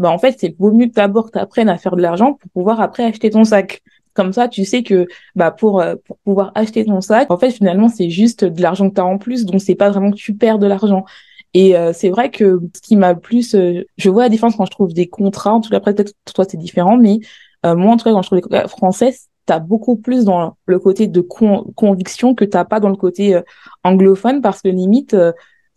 [0.02, 2.82] bah en fait c'est vaut mieux que d'abord t'apprennes à faire de l'argent pour pouvoir
[2.82, 3.82] après acheter ton sac.
[4.14, 7.52] Comme ça, tu sais que bah pour euh, pour pouvoir acheter ton sac, en fait
[7.52, 10.18] finalement c'est juste de l'argent que tu as en plus, donc c'est pas vraiment que
[10.18, 11.06] tu perds de l'argent.
[11.54, 14.66] Et euh, c'est vrai que ce qui m'a plus, euh, je vois la différence quand
[14.66, 15.54] je trouve des contrats.
[15.54, 17.20] En tout cas, peut-être toi c'est différent, mais
[17.64, 19.14] moi en tout cas quand je trouve des contrats français,
[19.46, 23.40] t'as beaucoup plus dans le côté de conviction que t'as pas dans le côté
[23.84, 25.16] anglophone parce que limite,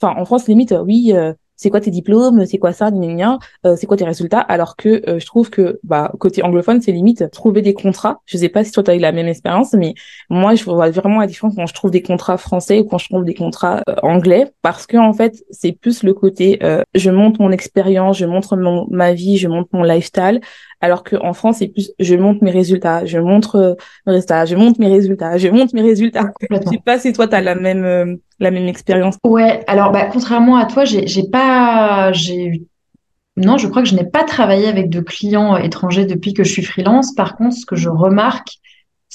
[0.00, 1.12] enfin en France limite, oui
[1.56, 5.18] c'est quoi tes diplômes, c'est quoi ça, euh, c'est quoi tes résultats, alors que euh,
[5.18, 8.20] je trouve que bah côté anglophone, c'est limite trouver des contrats.
[8.26, 9.94] Je sais pas si toi tu as eu la même expérience, mais
[10.28, 13.08] moi je vois vraiment la différence quand je trouve des contrats français ou quand je
[13.08, 16.58] trouve des contrats euh, anglais, parce que en fait c'est plus le côté
[16.94, 20.40] je montre mon expérience, je montre mon, ma vie, je montre mon lifestyle,
[20.84, 23.74] alors qu'en France, c'est plus je montre mes résultats, je montre euh,
[24.06, 26.30] mes résultats, je montre mes résultats, je montre mes résultats.
[26.50, 29.16] Je sais pas si toi tu as la même euh, la même expérience.
[29.24, 32.62] Ouais, alors bah contrairement à toi, j'ai j'ai pas j'ai
[33.36, 36.52] non, je crois que je n'ai pas travaillé avec de clients étrangers depuis que je
[36.52, 37.14] suis freelance.
[37.14, 38.58] Par contre, ce que je remarque,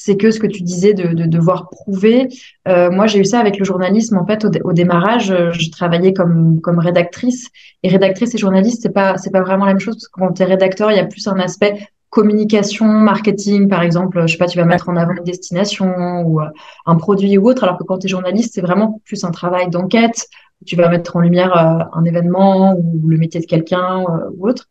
[0.01, 2.29] c'est que ce que tu disais de, de devoir prouver,
[2.67, 4.17] euh, moi j'ai eu ça avec le journalisme.
[4.17, 7.49] En fait, au, démarrage, euh, je travaillais comme comme rédactrice
[7.83, 10.31] et rédactrice et journaliste, c'est pas c'est pas vraiment la même chose parce que quand
[10.33, 14.21] tu es rédacteur, il y a plus un aspect communication, marketing, par exemple.
[14.25, 16.45] Je sais pas, tu vas mettre en avant une destination ou euh,
[16.85, 19.69] un produit ou autre, alors que quand tu es journaliste, c'est vraiment plus un travail
[19.69, 20.27] d'enquête.
[20.65, 21.53] Tu vas mettre en lumière
[21.93, 24.03] un événement ou le métier de quelqu'un
[24.35, 24.67] ou autre.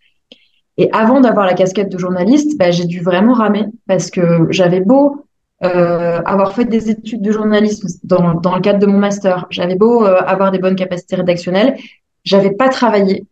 [0.78, 4.80] Et avant d'avoir la casquette de journaliste, bah, j'ai dû vraiment ramer parce que j'avais
[4.80, 5.26] beau
[5.64, 9.74] euh, avoir fait des études de journalisme dans, dans le cadre de mon master, j'avais
[9.74, 11.76] beau euh, avoir des bonnes capacités rédactionnelles,
[12.22, 13.26] j'avais pas travaillé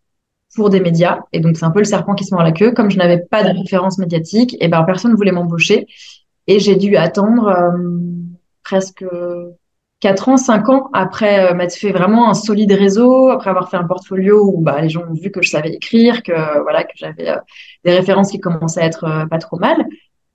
[0.56, 2.72] pour des médias et donc c'est un peu le serpent qui se mord la queue.
[2.72, 5.87] Comme je n'avais pas de référence médiatique, et ben personne ne voulait m'embaucher
[6.48, 7.78] et j'ai dû attendre euh,
[8.64, 9.04] presque
[10.00, 13.78] 4 ans, 5 ans après euh, m'être fait vraiment un solide réseau, après avoir fait
[13.78, 16.32] un portfolio où bah, les gens ont vu que je savais écrire, que
[16.62, 17.37] voilà que j'avais euh,
[17.85, 19.87] des références qui commençaient à être euh, pas trop mal.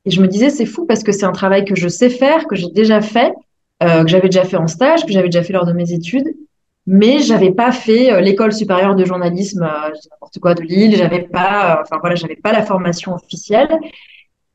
[0.06, 2.48] Et je me disais c'est fou parce que c'est un travail que je sais faire,
[2.48, 3.34] que j'ai déjà fait,
[3.82, 6.28] que j'avais déjà fait en stage, que j'avais déjà fait lors de mes études,
[6.86, 11.98] mais j'avais pas fait l'école supérieure de journalisme, n'importe quoi de Lille, j'avais pas, enfin
[12.00, 13.70] voilà, j'avais pas la formation officielle.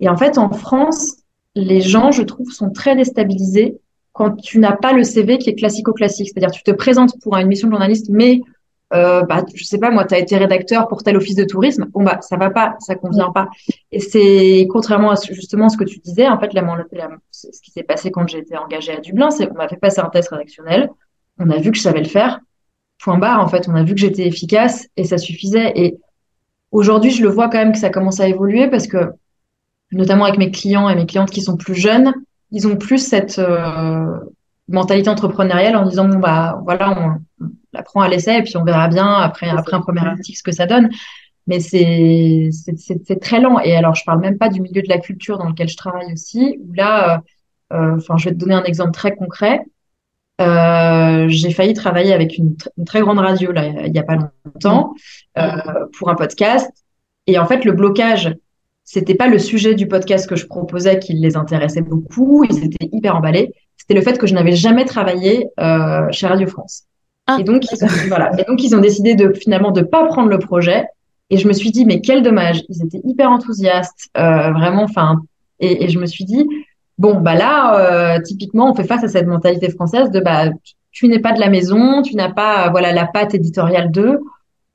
[0.00, 1.16] Et en fait en France,
[1.56, 3.80] les gens, je trouve, sont très déstabilisés
[4.16, 6.30] quand tu n'as pas le CV qui est classico-classique.
[6.32, 8.40] C'est-à-dire, tu te présentes pour une mission de journaliste, mais
[8.94, 11.86] euh, bah, je sais pas, moi, tu as été rédacteur pour tel office de tourisme.
[11.90, 13.50] Bon, bah, ça va pas, ça convient pas.
[13.92, 16.50] Et c'est contrairement à justement ce que tu disais, en fait,
[17.30, 20.00] ce qui s'est passé quand j'ai été engagée à Dublin, c'est qu'on m'a fait passer
[20.00, 20.88] un test rédactionnel.
[21.38, 22.40] On a vu que je savais le faire.
[22.98, 25.72] Point barre, en fait, on a vu que j'étais efficace et ça suffisait.
[25.76, 25.98] Et
[26.70, 29.12] aujourd'hui, je le vois quand même que ça commence à évoluer parce que,
[29.92, 32.14] notamment avec mes clients et mes clientes qui sont plus jeunes,
[32.50, 34.18] ils ont plus cette euh,
[34.68, 38.56] mentalité entrepreneuriale en disant bon bah voilà on, on la prend à l'essai et puis
[38.56, 40.90] on verra bien après après un premier article ce que ça donne.
[41.46, 43.60] Mais c'est c'est très lent.
[43.60, 46.12] Et alors je parle même pas du milieu de la culture dans lequel je travaille
[46.12, 47.18] aussi où là euh,
[47.76, 49.60] euh, enfin je vais te donner un exemple très concret.
[50.40, 54.16] Euh, j'ai failli travailler avec une, une, très grande radio là il y a pas
[54.44, 54.94] longtemps
[55.38, 55.50] euh,
[55.98, 56.70] pour un podcast.
[57.26, 58.34] Et en fait le blocage
[58.86, 62.88] c'était pas le sujet du podcast que je proposais qui les intéressait beaucoup, ils étaient
[62.92, 63.52] hyper emballés.
[63.76, 66.84] C'était le fait que je n'avais jamais travaillé euh, chez Radio France.
[67.26, 68.30] Ah, et donc ils ont, voilà.
[68.38, 70.86] Et donc ils ont décidé de finalement de pas prendre le projet.
[71.30, 72.62] Et je me suis dit mais quel dommage.
[72.68, 74.84] Ils étaient hyper enthousiastes, euh, vraiment.
[74.84, 75.20] Enfin,
[75.58, 76.46] et, et, je me suis dit
[76.96, 80.50] bon bah là euh, typiquement on fait face à cette mentalité française de bah
[80.92, 84.20] tu n'es pas de la maison, tu n'as pas voilà la patte éditoriale d'eux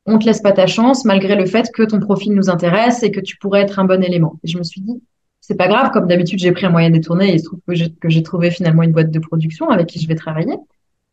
[0.06, 3.12] on te laisse pas ta chance malgré le fait que ton profil nous intéresse et
[3.12, 4.40] que tu pourrais être un bon élément.
[4.44, 5.02] Et je me suis dit,
[5.40, 8.10] c'est pas grave, comme d'habitude, j'ai pris un moyen détourné et il se trouve que
[8.10, 10.56] j'ai trouvé finalement une boîte de production avec qui je vais travailler.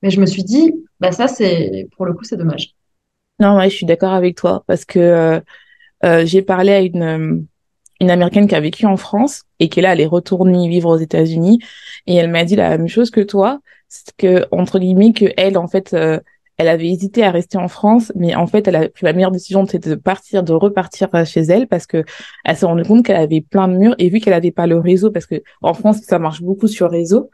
[0.02, 2.74] Mais je me suis dit, bah ça, c'est pour le coup, c'est dommage.
[3.40, 5.40] Non, ouais, je suis d'accord avec toi parce que euh,
[6.04, 7.40] euh, j'ai parlé à une euh,
[8.00, 10.98] une américaine qui a vécu en France et qui là elle est retournée vivre aux
[10.98, 11.58] États-Unis
[12.06, 15.58] et elle m'a dit la même chose que toi, c'est que entre guillemets que elle
[15.58, 15.96] en fait
[16.58, 19.30] elle avait hésité à rester en France, mais en fait, elle a pris la meilleure
[19.30, 22.04] décision, c'était de partir, de repartir euh, chez elle, parce que
[22.44, 24.78] elle s'est rendue compte qu'elle avait plein de murs, et vu qu'elle avait pas le
[24.78, 27.30] réseau, parce que en France, ça marche beaucoup sur réseau,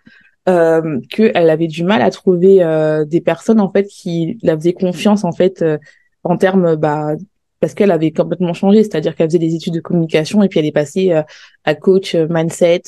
[0.47, 4.75] euh, qu'elle avait du mal à trouver euh, des personnes en fait qui la faisaient
[4.75, 5.79] confiance en fait euh,
[6.23, 7.15] en termes bah
[7.61, 10.67] parce qu'elle avait complètement changé, c'est-à-dire qu'elle faisait des études de communication et puis elle
[10.67, 11.19] est passée
[11.65, 12.83] à coach mindset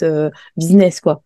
[0.58, 1.22] business quoi.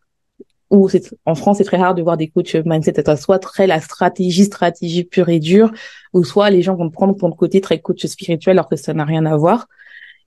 [0.71, 3.81] Ou c'est en France c'est très rare de voir des coachs mindset soit très la
[3.81, 5.73] stratégie stratégie pure et dure
[6.13, 8.95] ou soit les gens vont prendre pour le côté très coach spirituel alors que ça
[8.95, 9.67] n'a rien à voir.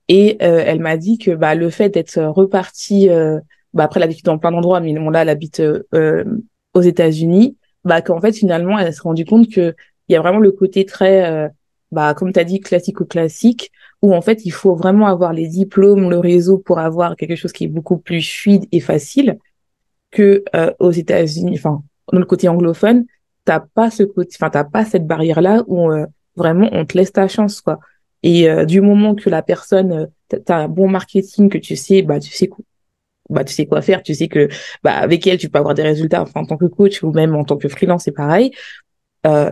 [0.08, 3.40] Et euh, elle m'a dit que bah le fait d'être reparti euh,
[3.72, 6.24] bah après elle habite dans plein d'endroits mais bon là elle habite euh,
[6.74, 9.74] aux États-Unis bah qu'en fait finalement elle s'est rendue compte que
[10.08, 11.50] il y a vraiment le côté très
[11.90, 15.48] bah comme tu as dit classique classique où en fait il faut vraiment avoir les
[15.48, 19.38] diplômes le réseau pour avoir quelque chose qui est beaucoup plus fluide et facile
[20.14, 23.04] que euh, aux États-Unis, enfin dans le côté anglophone,
[23.44, 26.96] t'as pas ce côté, enfin t'as pas cette barrière là où euh, vraiment on te
[26.96, 27.80] laisse ta chance quoi.
[28.22, 32.20] Et euh, du moment que la personne, t'as un bon marketing, que tu sais, bah
[32.20, 32.64] tu sais quoi,
[33.28, 34.48] bah tu sais quoi faire, tu sais que
[34.82, 37.34] bah avec elle tu peux avoir des résultats, enfin en tant que coach ou même
[37.34, 38.52] en tant que freelance c'est pareil.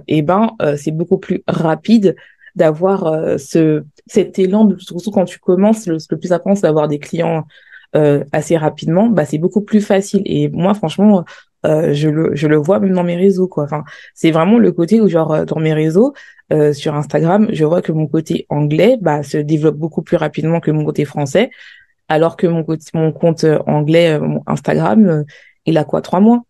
[0.07, 2.15] et ben c'est beaucoup plus rapide
[2.55, 6.99] d'avoir ce cet élan, surtout quand tu commences, le, le plus important c'est d'avoir des
[6.99, 7.45] clients
[7.97, 10.23] euh, assez rapidement, bah c'est beaucoup plus facile.
[10.25, 11.25] Et moi, franchement,
[11.65, 13.65] euh, je le je le vois même dans mes réseaux quoi.
[13.65, 16.13] Enfin, c'est vraiment le côté où genre euh, dans mes réseaux
[16.53, 20.59] euh, sur Instagram, je vois que mon côté anglais bah se développe beaucoup plus rapidement
[20.61, 21.51] que mon côté français,
[22.09, 25.25] alors que mon côté mon compte anglais mon Instagram,
[25.67, 26.43] il a quoi trois mois?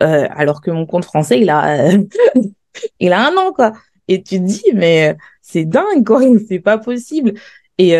[0.00, 1.88] alors que mon compte français, il a
[3.00, 3.72] il a un an quoi.
[4.08, 7.34] Et tu te dis mais c'est dingue quoi, c'est pas possible.
[7.78, 7.94] Et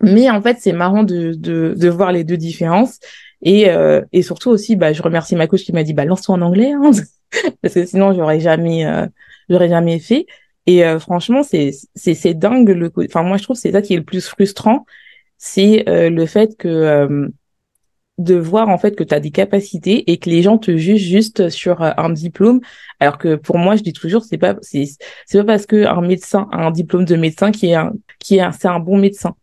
[0.00, 2.98] mais en fait, c'est marrant de, de, de, voir les deux différences.
[3.42, 6.34] Et, euh, et surtout aussi, bah, je remercie ma coach qui m'a dit, bah, lance-toi
[6.34, 6.90] en anglais, hein,
[7.62, 9.06] parce que sinon, j'aurais jamais, euh,
[9.48, 10.26] j'aurais jamais fait.
[10.66, 12.68] Et euh, franchement, c'est, c'est, c'est dingue.
[12.68, 14.84] Le, enfin, moi, je trouve que c'est ça qui est le plus frustrant,
[15.38, 17.30] c'est le fait que
[18.18, 21.02] de voir en fait que tu as des capacités et que les gens te jugent
[21.02, 22.60] juste sur un diplôme
[22.98, 24.86] alors que pour moi je dis toujours c'est pas c'est
[25.26, 28.38] c'est pas parce que un médecin a un diplôme de médecin qui est un qui
[28.38, 29.36] est c'est un bon médecin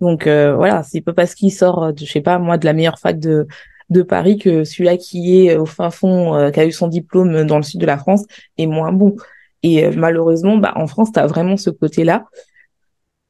[0.00, 2.72] donc euh, voilà, c'est pas parce qu'il sort, de, je sais pas moi, de la
[2.72, 3.46] meilleure fac de
[3.90, 7.44] de Paris que celui-là qui est au fin fond, euh, qui a eu son diplôme
[7.44, 8.24] dans le sud de la France,
[8.58, 9.16] est moins bon.
[9.62, 12.26] Et euh, malheureusement, bah en France, tu as vraiment ce côté-là.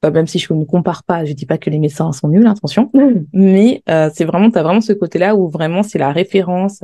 [0.03, 2.91] même si je ne compare pas, je dis pas que les médecins sont nuls, attention,
[3.33, 6.83] mais c'est vraiment, tu as vraiment ce côté-là où vraiment c'est la référence,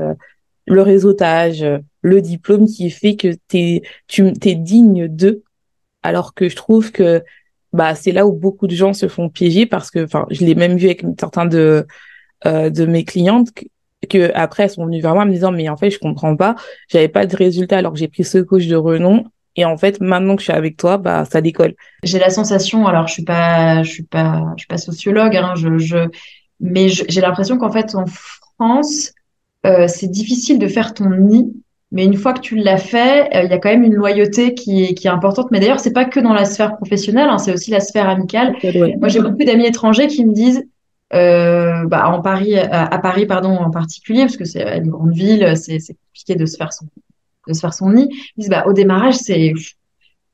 [0.66, 1.64] le réseautage,
[2.00, 5.42] le diplôme qui fait que t'es, tu t'es digne d'eux,
[6.04, 7.24] alors que je trouve que
[7.74, 10.54] bah c'est là où beaucoup de gens se font piéger parce que enfin je l'ai
[10.54, 11.86] même vu avec certains de
[12.46, 13.48] euh, de mes clientes
[14.08, 16.54] que, après elles sont venues vers moi me disant mais en fait je comprends pas.
[16.88, 19.24] J'avais pas de résultat alors que j'ai pris ce coach de renom.
[19.56, 21.74] Et en fait maintenant que je suis avec toi bah ça décolle.
[22.04, 25.54] J'ai la sensation alors je suis pas je suis pas je suis pas sociologue hein,
[25.56, 26.08] je, je
[26.60, 29.12] mais j'ai l'impression qu'en fait en France
[29.66, 31.52] euh, c'est difficile de faire ton nid
[31.94, 34.52] mais une fois que tu l'as fait, euh, il y a quand même une loyauté
[34.54, 35.52] qui est, qui est importante.
[35.52, 38.56] Mais d'ailleurs, c'est pas que dans la sphère professionnelle, hein, c'est aussi la sphère amicale.
[38.98, 40.66] Moi, j'ai beaucoup d'amis étrangers qui me disent,
[41.14, 45.56] euh, bah, en Paris, à, Paris, pardon, en particulier, parce que c'est une grande ville,
[45.56, 46.86] c'est compliqué de se faire son,
[47.46, 48.08] de se faire son nid.
[48.36, 49.52] Ils disent, bah, au démarrage, c'est,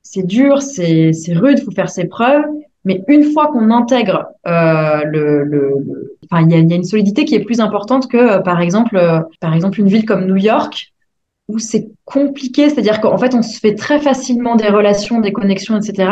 [0.03, 2.45] c'est dur, c'est, c'est rude, faut faire ses preuves.
[2.87, 6.85] Mais une fois qu'on intègre euh, le, le, enfin, il y a, y a, une
[6.85, 10.27] solidité qui est plus importante que, euh, par exemple, euh, par exemple, une ville comme
[10.27, 10.90] New York,
[11.59, 16.11] c'est compliqué, c'est-à-dire qu'en fait, on se fait très facilement des relations, des connexions, etc.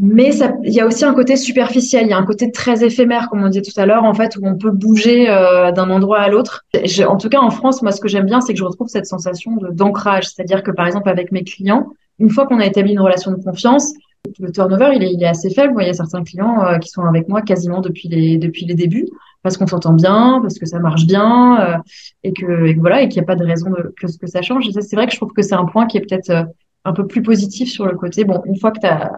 [0.00, 0.30] Mais
[0.62, 3.42] il y a aussi un côté superficiel, il y a un côté très éphémère, comme
[3.42, 6.28] on dit tout à l'heure, en fait, où on peut bouger euh, d'un endroit à
[6.28, 6.64] l'autre.
[7.08, 9.06] En tout cas, en France, moi, ce que j'aime bien, c'est que je retrouve cette
[9.06, 10.26] sensation d'ancrage.
[10.28, 11.88] C'est-à-dire que, par exemple, avec mes clients,
[12.20, 13.92] une fois qu'on a établi une relation de confiance,
[14.38, 15.74] le turnover, il est, il est assez faible.
[15.80, 18.74] il y a certains clients euh, qui sont avec moi quasiment depuis les, depuis les
[18.74, 19.08] débuts
[19.42, 21.76] parce qu'on s'entend bien, parce que ça marche bien, euh,
[22.24, 24.68] et, que, voilà, et qu'il n'y a pas de raison de, que, que ça change.
[24.70, 26.42] C'est vrai que je trouve que c'est un point qui est peut-être euh,
[26.84, 28.24] un peu plus positif sur le côté.
[28.24, 29.12] Bon, une fois que tu as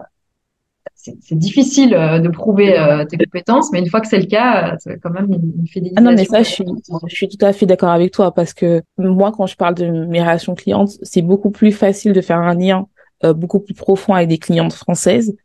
[0.95, 2.77] c'est difficile de prouver
[3.09, 5.95] tes compétences, mais une fois que c'est le cas, c'est quand même une, fidélisation.
[5.97, 6.65] Ah non, mais ça, je suis,
[7.07, 9.87] je suis tout à fait d'accord avec toi parce que moi, quand je parle de
[9.87, 12.85] mes relations clientes, c'est beaucoup plus facile de faire un lien
[13.23, 15.35] beaucoup plus profond avec des clientes françaises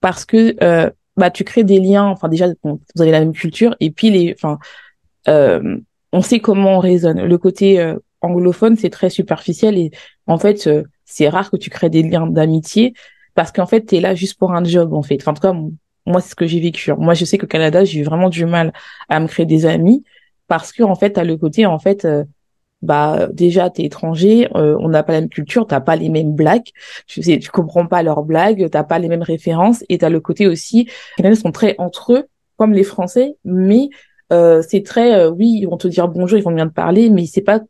[0.00, 0.56] parce que
[1.16, 4.34] bah tu crées des liens enfin déjà vous avez la même culture et puis les
[4.34, 4.58] enfin
[5.28, 5.78] euh,
[6.12, 7.22] on sait comment on raisonne.
[7.22, 9.90] Le côté euh, anglophone c'est très superficiel et
[10.26, 12.94] en fait euh, c'est rare que tu crées des liens d'amitié
[13.34, 15.18] parce qu'en fait tu es là juste pour un job en fait.
[15.20, 15.54] Enfin en tout cas
[16.06, 16.92] moi c'est ce que j'ai vécu.
[16.94, 18.72] Moi je sais qu'au Canada j'ai eu vraiment du mal
[19.08, 20.04] à me créer des amis
[20.48, 22.24] parce que en fait as le côté en fait euh,
[22.82, 26.34] bah déjà t'es étranger, euh, on n'a pas la même culture, t'as pas les mêmes
[26.34, 26.68] blagues,
[27.06, 30.20] tu sais, tu comprends pas leurs blagues, t'as pas les mêmes références et t'as le
[30.20, 32.24] côté aussi, Canadiens sont très entre eux
[32.56, 33.88] comme les Français, mais
[34.32, 37.10] euh, c'est très, euh, oui, ils vont te dire bonjour, ils vont bien te parler,
[37.10, 37.60] mais c'est pas,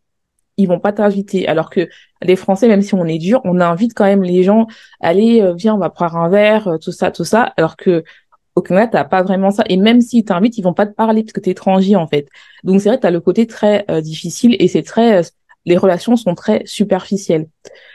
[0.56, 1.48] ils vont pas t'inviter.
[1.48, 1.88] Alors que
[2.22, 4.66] les Français, même si on est dur, on invite quand même les gens,
[5.00, 7.52] allez, viens, on va prendre un verre, tout ça, tout ça.
[7.56, 8.04] Alors que
[8.54, 9.64] Au Canada, t'as pas vraiment ça.
[9.68, 12.28] Et même s'ils t'invitent, ils vont pas te parler parce que t'es étranger, en fait.
[12.64, 15.22] Donc, c'est vrai que t'as le côté très euh, difficile et c'est très, euh,
[15.64, 17.48] les relations sont très superficielles.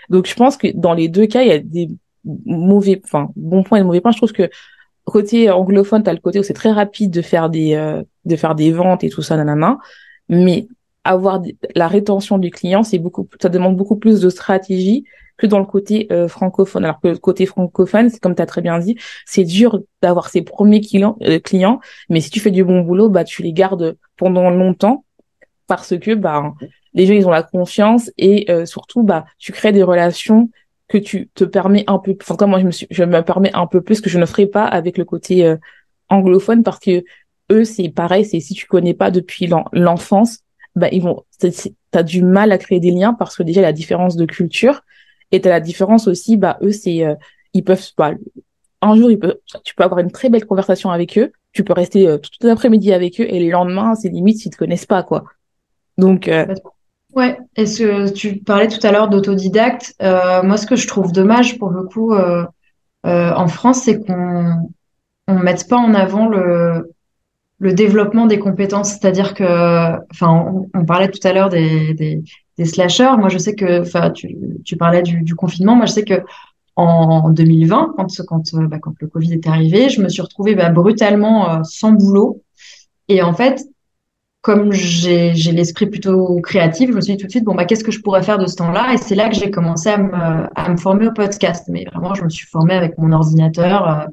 [0.09, 1.89] Donc, je pense que dans les deux cas, il y a des
[2.45, 4.11] mauvais, enfin, bons points et mauvais points.
[4.11, 4.49] Je trouve que
[5.05, 8.55] côté anglophone, t'as le côté où c'est très rapide de faire des, euh, de faire
[8.55, 9.77] des ventes et tout ça, nanana.
[10.27, 10.67] Mais
[11.03, 11.41] avoir
[11.75, 15.05] la rétention du client, c'est beaucoup, ça demande beaucoup plus de stratégie
[15.37, 16.83] que dans le côté euh, francophone.
[16.83, 20.29] Alors que le côté francophone, c'est comme tu as très bien dit, c'est dur d'avoir
[20.29, 23.53] ses premiers clients, euh, clients, mais si tu fais du bon boulot, bah tu les
[23.53, 25.05] gardes pendant longtemps
[25.67, 26.53] parce que bah
[26.93, 30.49] les gens ils ont la confiance et euh, surtout bah tu crées des relations
[30.87, 33.51] que tu te permets un peu enfin comme moi je me suis je me permets
[33.53, 35.55] un peu plus que je ne ferai pas avec le côté
[36.07, 37.03] anglophone parce que
[37.51, 40.39] eux c'est pareil c'est si tu connais pas depuis l'enfance
[40.77, 41.25] bah ils vont
[41.91, 44.81] t'as du mal à créer des liens parce que déjà la différence de culture
[45.31, 47.15] et t'as la différence aussi, bah eux c'est euh,
[47.53, 48.13] ils peuvent pas
[48.81, 49.19] un jour ils
[49.63, 52.93] tu peux avoir une très belle conversation avec eux, tu peux rester euh, tout l'après-midi
[52.93, 55.25] avec eux et le lendemain c'est limite s'ils te connaissent pas quoi.
[55.97, 56.45] Donc euh...
[57.15, 59.95] ouais, est-ce que tu parlais tout à l'heure d'autodidacte.
[60.01, 62.13] Euh, Moi ce que je trouve dommage pour le coup
[63.03, 64.69] en France c'est qu'on
[65.27, 66.91] on mette pas en avant le
[67.59, 73.17] le développement des compétences, c'est-à-dire que, enfin, on, parlait tout à l'heure des, des, slashers.
[73.17, 75.75] Moi, je sais que, enfin, tu, tu parlais du, confinement.
[75.75, 76.21] Moi, je sais que
[76.75, 77.95] en 2020,
[78.27, 81.63] quand, euh, bah, quand le Covid est arrivé, je me suis retrouvée bah, brutalement euh,
[81.63, 82.43] sans boulot.
[83.07, 83.65] Et en fait,
[84.41, 87.83] comme j'ai l'esprit plutôt créatif, je me suis dit tout de suite, bon, bah, qu'est-ce
[87.83, 88.93] que je pourrais faire de ce temps-là?
[88.93, 91.65] Et c'est là que j'ai commencé à me, à me former au podcast.
[91.69, 94.07] Mais vraiment, je me suis formée avec mon ordinateur.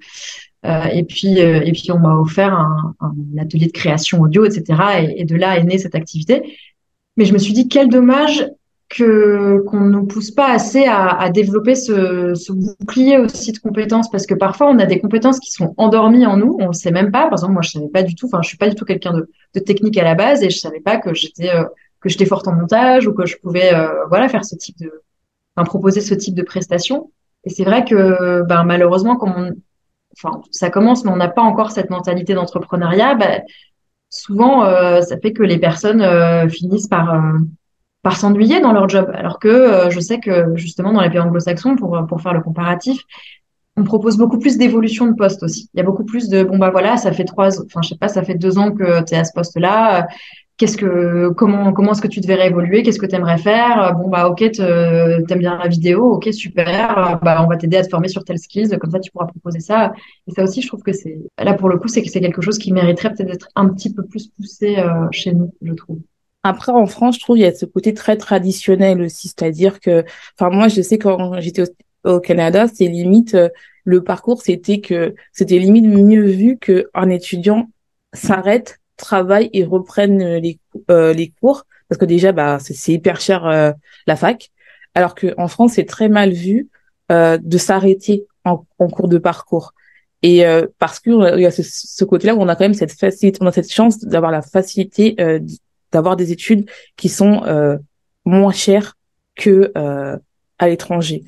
[0.65, 2.95] Euh, et puis, euh, et puis on m'a offert un,
[3.39, 5.15] atelier de création audio, etc.
[5.17, 6.59] Et, de là est née cette activité.
[7.17, 8.49] Mais je me suis dit quel dommage
[8.89, 14.27] que qu'on ne nous pousse pas assez à, développer ce, bouclier aussi de compétences parce
[14.27, 17.11] que parfois on a des compétences qui sont endormies en nous, on le sait même
[17.11, 17.25] pas.
[17.25, 19.13] Par exemple, moi je savais pas du tout, enfin je suis pas du tout quelqu'un
[19.13, 21.65] de, technique à la base et je savais pas que j'étais euh,
[22.01, 23.73] que j'étais forte en montage ou que je pouvais
[24.09, 24.91] voilà faire ce type de,
[25.65, 27.11] proposer ce type de prestations.
[27.45, 29.53] Et c'est vrai que ben malheureusement comme on,
[30.17, 33.41] enfin, ça commence, mais on n'a pas encore cette mentalité d'entrepreneuriat, bah,
[34.11, 37.39] souvent, euh, ça fait que les personnes euh, finissent par, euh,
[38.03, 39.11] par s'ennuyer dans leur job.
[39.15, 43.03] Alors que je sais que justement, dans les pays anglo-saxons, pour, pour faire le comparatif,
[43.77, 45.69] on propose beaucoup plus d'évolution de poste aussi.
[45.75, 47.99] Il y a beaucoup plus de bon bah voilà, ça fait trois, enfin je sais
[47.99, 50.07] pas, ça fait deux ans que tu es à ce poste-là
[50.57, 52.83] qu'est-ce que comment comment est-ce que tu devrais évoluer?
[52.83, 57.19] Qu'est-ce que tu aimerais faire bon bah ok t'aimes bien la vidéo ok super.
[57.23, 59.61] Bah on va t'aider à te former sur telles skills comme ça tu pourras proposer
[59.61, 59.93] ça.
[60.27, 62.43] Et ça aussi je trouve que c'est là pour le coup c'est que c'est quelque
[62.43, 65.99] chose qui mériterait peut-être d'être un petit peu plus poussé euh, chez nous je trouve.
[66.47, 70.05] Après, en France, je trouve il y a ce côté très traditionnel aussi, c'est-à-dire que,
[70.39, 71.65] enfin, moi, je sais quand j'étais
[72.05, 73.49] au, Canada, c'est limite euh,
[73.85, 77.71] le parcours, c'était que c'était limite mieux vu que un étudiant
[78.13, 80.59] s'arrête travaillent et reprennent euh, les,
[80.91, 81.65] euh, les cours.
[81.89, 83.73] Parce que déjà bah c'est hyper cher euh,
[84.07, 84.51] la fac.
[84.95, 86.69] Alors que en France c'est très mal vu
[87.13, 89.75] euh, de s'arrêter en, en, cours de parcours.
[90.23, 90.43] Et
[90.79, 93.39] parce que il y a ce, ce côté-là où on a quand même cette facilité
[93.43, 95.17] on a cette chance d'avoir la facilité
[95.93, 97.43] d'avoir des études qui sont
[98.25, 98.97] moins chères
[99.35, 101.25] que à l'étranger.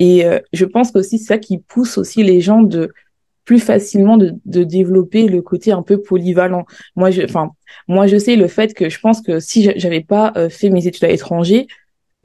[0.00, 2.92] Et je pense que aussi c'est ça qui pousse aussi les gens de
[3.50, 6.66] plus facilement de, de développer le côté un peu polyvalent.
[6.94, 7.50] Moi, je, enfin,
[7.88, 10.86] moi, je sais le fait que je pense que si j'avais pas euh, fait mes
[10.86, 11.66] études à l'étranger,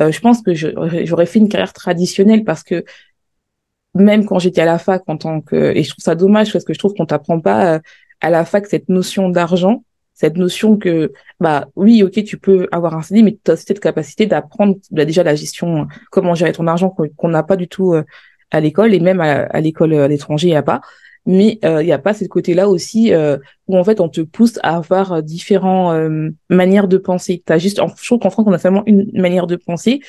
[0.03, 2.85] euh, je pense que j'aurais fait une carrière traditionnelle parce que
[3.95, 6.63] même quand j'étais à la fac en tant que, et je trouve ça dommage parce
[6.63, 7.79] que je trouve qu'on t'apprend pas euh,
[8.21, 9.83] à la fac cette notion d'argent,
[10.13, 13.79] cette notion que, bah oui, ok, tu peux avoir un CDI, mais tu as cette
[13.79, 17.95] capacité d'apprendre bah, déjà la gestion, comment gérer ton argent qu'on n'a pas du tout
[18.51, 20.81] à l'école et même à, à l'école à l'étranger, il n'y a pas
[21.25, 24.21] mais il euh, n'y a pas ce côté-là aussi euh, où en fait on te
[24.21, 27.41] pousse à avoir euh, différentes euh, manières de penser.
[27.45, 30.01] T'as juste, je trouve qu'en France on a seulement une manière de penser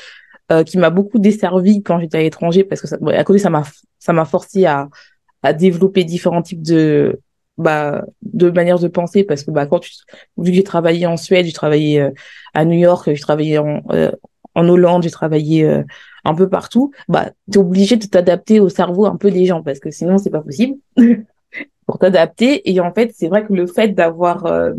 [0.65, 3.65] qui m'a beaucoup desservi quand j'étais à l'étranger parce que ça, à côté ça m'a
[3.99, 4.89] ça m'a forcé à
[5.43, 7.21] à développer différents types de
[7.59, 9.91] bah de manières de penser parce que bah quand tu
[10.37, 12.11] vu que j'ai travaillé en Suède, j'ai travaillé
[12.55, 13.83] à New York, j'ai travaillé en
[14.55, 15.83] en Hollande, j'ai travaillé
[16.27, 19.63] un peu partout, bah, tu es obligé de t'adapter au cerveau un peu des gens
[19.63, 20.77] parce que sinon, c'est pas possible
[21.87, 22.69] pour t'adapter.
[22.71, 24.73] Et en fait, c'est vrai que le fait d'avoir euh,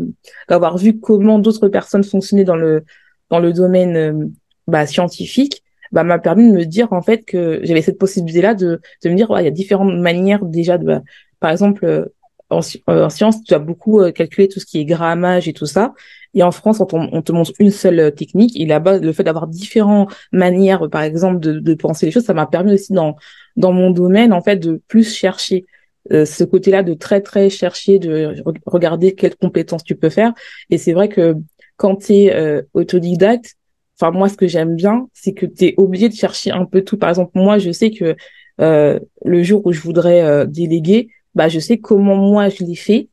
[0.48, 2.84] d'avoir vu comment d'autres personnes fonctionnaient dans le
[3.30, 4.26] dans le domaine euh,
[4.66, 8.80] bah, scientifique, bah, m'a permis de me dire en fait que j'avais cette possibilité-là de,
[9.02, 11.02] de me dire, il y a différentes manières déjà de, bah,
[11.40, 12.04] par exemple, euh,
[12.50, 15.94] en, en, sciences, tu as beaucoup calculé tout ce qui est grammage et tout ça.
[16.34, 18.58] Et en France, on, te montre une seule euh, technique.
[18.60, 22.34] Et là-bas, le fait d'avoir différentes manières, par exemple, de, de penser les choses, ça
[22.34, 23.16] m'a permis aussi dans
[23.56, 25.66] dans mon domaine, en fait, de plus chercher
[26.10, 30.32] ce côté-là de très très chercher, de regarder quelles compétences tu peux faire.
[30.70, 31.34] Et c'est vrai que
[31.76, 33.56] quand tu es autodidacte,
[34.00, 36.82] enfin moi ce que j'aime bien, c'est que tu es obligé de chercher un peu
[36.82, 36.96] tout.
[36.96, 38.16] Par exemple, moi je sais que
[38.58, 43.08] le jour où je voudrais déléguer, bah je sais comment moi je l'ai fait,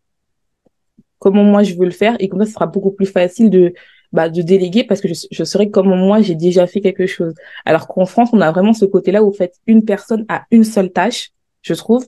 [1.19, 3.73] comment moi je veux le faire, et comme ça, ce sera beaucoup plus facile de
[4.11, 7.33] bah, de déléguer parce que je, je saurais comment moi j'ai déjà fait quelque chose.
[7.65, 10.63] Alors qu'en France, on a vraiment ce côté-là où vous faites une personne à une
[10.63, 12.07] seule tâche, je trouve,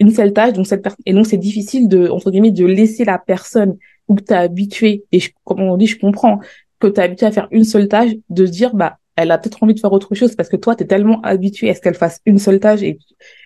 [0.00, 3.18] une seule tâche, donc cette et donc c'est difficile de entre guillemets de laisser la
[3.18, 3.76] personne
[4.08, 5.04] où tu habitué.
[5.12, 6.40] Et je, comme on dit, je comprends
[6.78, 9.62] que tu habitué à faire une seule tâche, de se dire bah elle a peut-être
[9.62, 11.94] envie de faire autre chose parce que toi tu es tellement habitué à ce qu'elle
[11.94, 12.98] fasse une seule tâche et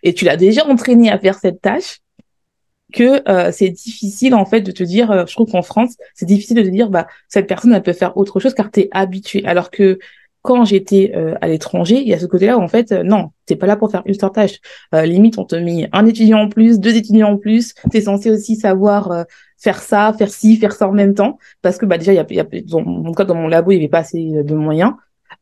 [0.04, 1.98] et tu l'as déjà entraînée à faire cette tâche
[2.94, 6.26] que euh, c'est difficile en fait de te dire euh, je trouve qu'en France c'est
[6.26, 8.88] difficile de te dire bah cette personne elle peut faire autre chose car tu es
[8.92, 9.44] habitué.
[9.44, 9.98] Alors que
[10.42, 13.30] quand j'étais euh, à l'étranger il y a ce côté là où en fait non
[13.46, 14.60] t'es pas là pour faire une seule tâche.
[14.92, 17.74] Limite on te met un étudiant en plus deux étudiants en plus.
[17.90, 19.26] T'es censé aussi savoir
[19.58, 21.38] faire ça faire ci faire ça en même temps.
[21.62, 23.72] Parce que bah déjà il y a, y a dans mon cas dans mon labo
[23.72, 24.92] il y avait pas assez de moyens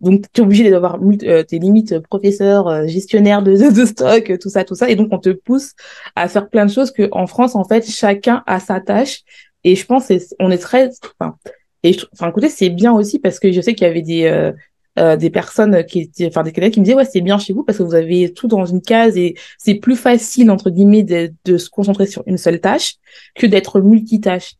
[0.02, 4.50] donc, tu es obligé d'avoir euh, tes limites professeur, euh, gestionnaire de, de, stock, tout
[4.50, 4.90] ça, tout ça.
[4.90, 5.72] Et donc, on te pousse
[6.16, 9.20] à faire plein de choses que en France, en fait, chacun a sa tâche.
[9.62, 10.90] Et je pense, on est très,
[11.20, 11.36] enfin,
[11.84, 14.50] et enfin, côté, c'est bien aussi parce que je sais qu'il y avait des, euh,
[14.98, 17.52] euh, des personnes qui étaient, enfin, des collègues qui me disaient, ouais, c'est bien chez
[17.52, 21.04] vous parce que vous avez tout dans une case et c'est plus facile, entre guillemets,
[21.04, 22.96] de, de se concentrer sur une seule tâche
[23.36, 24.54] que d'être multitâche.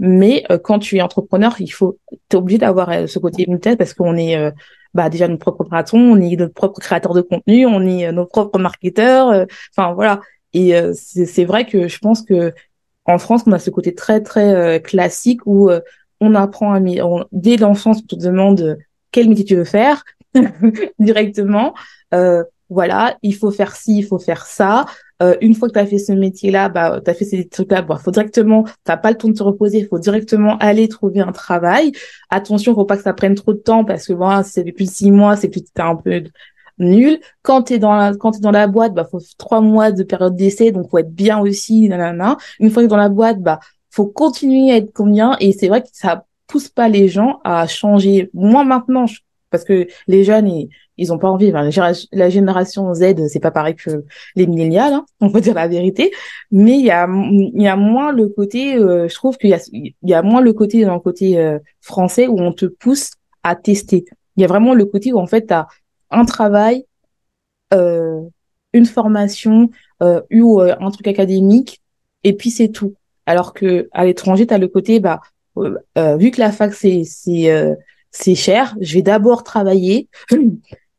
[0.00, 4.16] Mais quand tu es entrepreneur, il faut, t'es obligé d'avoir ce côté multitâche parce qu'on
[4.16, 4.52] est,
[4.98, 8.12] bah déjà nos propres patrons, on est notre propre créateur de contenu, on est euh,
[8.12, 9.28] nos propres marketeurs.
[9.28, 10.20] Euh, enfin voilà.
[10.54, 12.52] Et euh, c'est vrai que je pense que
[13.04, 15.70] en France, on a ce côté très très classique où
[16.20, 16.80] on apprend à
[17.32, 18.76] dès l'enfance, on te demande
[19.12, 20.04] quel métier tu veux faire
[20.98, 21.74] directement.
[22.68, 24.84] voilà, il faut faire ci, il faut faire ça.
[25.22, 27.82] Euh, une fois que tu as fait ce métier-là, bah, tu as fait ces trucs-là,
[27.82, 31.32] bah, faut directement, t'as pas le temps de te reposer, faut directement aller trouver un
[31.32, 31.92] travail.
[32.30, 34.86] Attention, faut pas que ça prenne trop de temps parce que bon, si c'est depuis
[34.86, 36.22] six mois, c'est que tu es un peu
[36.78, 37.20] nul.
[37.42, 40.02] Quand tu es dans la, quand es dans la boîte, bah, faut trois mois de
[40.04, 42.36] période d'essai, donc faut être bien aussi, nanana.
[42.60, 43.58] Une fois que dans la boîte, bah,
[43.90, 45.36] faut continuer à être combien.
[45.40, 48.30] Et c'est vrai que ça pousse pas les gens à changer.
[48.34, 49.06] Moi, maintenant,
[49.50, 50.68] parce que les jeunes, ils,
[50.98, 51.50] ils ont pas envie.
[51.50, 56.12] la, génération Z, c'est pas pareil que les millénials, hein, on peut dire la vérité.
[56.50, 59.54] Mais il y a, il y a moins le côté, euh, je trouve qu'il y
[59.54, 62.66] a, il y a moins le côté dans le côté euh, français où on te
[62.66, 63.12] pousse
[63.44, 64.04] à tester.
[64.36, 65.68] Il y a vraiment le côté où en fait tu as
[66.10, 66.84] un travail,
[67.72, 68.20] euh,
[68.72, 69.70] une formation
[70.00, 71.80] ou un truc académique
[72.22, 72.94] et puis c'est tout.
[73.26, 75.20] Alors que à l'étranger, tu as le côté bah
[75.56, 77.76] vu que la fac c'est c'est
[78.10, 80.08] c'est cher, je vais d'abord travailler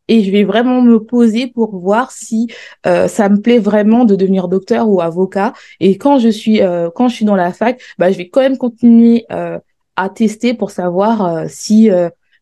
[0.10, 2.48] et je vais vraiment me poser pour voir si
[2.86, 5.54] euh, ça me plaît vraiment de devenir docteur ou avocat.
[5.80, 8.42] Et quand je suis euh, quand je suis dans la fac, bah, je vais quand
[8.42, 9.60] même continuer euh,
[9.96, 11.90] à tester pour savoir si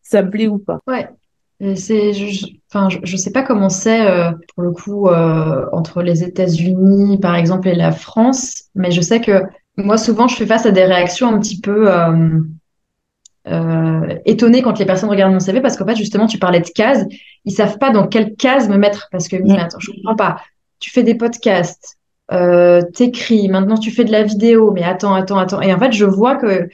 [0.02, 0.80] ça me plaît ou pas.
[0.86, 1.08] Ouais.
[1.74, 4.06] C'est, je, enfin, je, sais pas comment c'est
[4.54, 9.42] pour le coup entre les États-Unis par exemple et la France, mais je sais que
[9.76, 11.90] moi souvent je fais face à des réactions un petit peu
[14.24, 17.04] étonnée quand les personnes regardent mon CV parce qu'en fait, justement, tu parlais de cases.
[17.44, 20.36] Ils savent pas dans quelle case me mettre parce que, mais attends, je comprends pas.
[20.80, 21.96] Tu fais des podcasts,
[22.30, 25.60] euh, t'écris, maintenant tu fais de la vidéo, mais attends, attends, attends.
[25.62, 26.68] Et en fait, je vois que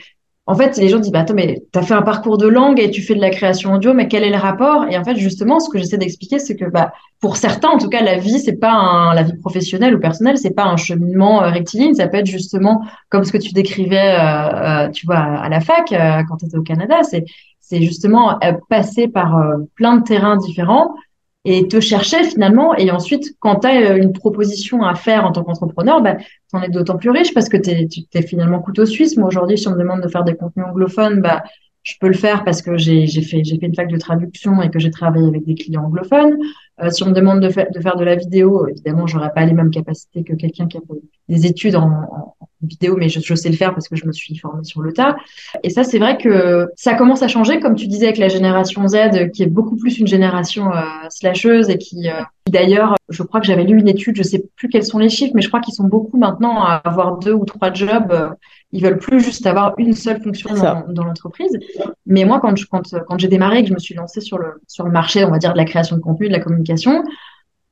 [0.47, 2.79] en fait, les gens disent, bah, attends, mais tu as fait un parcours de langue
[2.79, 4.85] et tu fais de la création audio, mais quel est le rapport?
[4.91, 7.89] Et en fait, justement, ce que j'essaie d'expliquer, c'est que bah, pour certains, en tout
[7.89, 11.43] cas, la vie, c'est pas un, la vie professionnelle ou personnelle, c'est pas un cheminement
[11.43, 11.95] euh, rectiligne.
[11.95, 15.61] Ça peut être justement comme ce que tu décrivais, euh, euh tu vois, à la
[15.61, 17.03] fac euh, quand tu étais au Canada.
[17.03, 17.25] C'est
[17.67, 18.39] c'est justement
[18.69, 19.41] passer par
[19.75, 20.95] plein de terrains différents
[21.45, 22.75] et te chercher finalement.
[22.77, 26.27] Et ensuite, quand tu as euh, une proposition à faire en tant qu'entrepreneur, bah, tu
[26.55, 29.17] en es d'autant plus riche parce que tu es, finalement couteau suisse.
[29.17, 31.43] Moi, aujourd'hui, si on me demande de faire des contenus anglophones, bah,
[31.85, 34.79] je peux le faire parce que j'ai fait, fait une fac de traduction et que
[34.79, 36.37] j'ai travaillé avec des clients anglophones.
[36.83, 39.53] Euh, si on me demande de, de faire de la vidéo, évidemment, j'aurais pas les
[39.53, 43.35] mêmes capacités que quelqu'un qui a fait des études en, en vidéo, mais je, je,
[43.35, 45.15] sais le faire parce que je me suis formée sur le tas.
[45.63, 48.89] Et ça, c'est vrai que ça commence à changer, comme tu disais, avec la génération
[48.89, 50.81] Z, qui est beaucoup plus une génération euh,
[51.11, 54.69] slasheuse et qui, euh, d'ailleurs, je crois que j'avais lu une étude, je sais plus
[54.69, 57.45] quels sont les chiffres, mais je crois qu'ils sont beaucoup maintenant à avoir deux ou
[57.45, 58.35] trois jobs.
[58.75, 61.57] Ils veulent plus juste avoir une seule fonction dans, dans l'entreprise.
[62.07, 64.37] Mais moi, quand, je, quand, quand j'ai démarré et que je me suis lancée sur
[64.37, 67.05] le, sur le marché, on va dire, de la création de contenu, de la communication,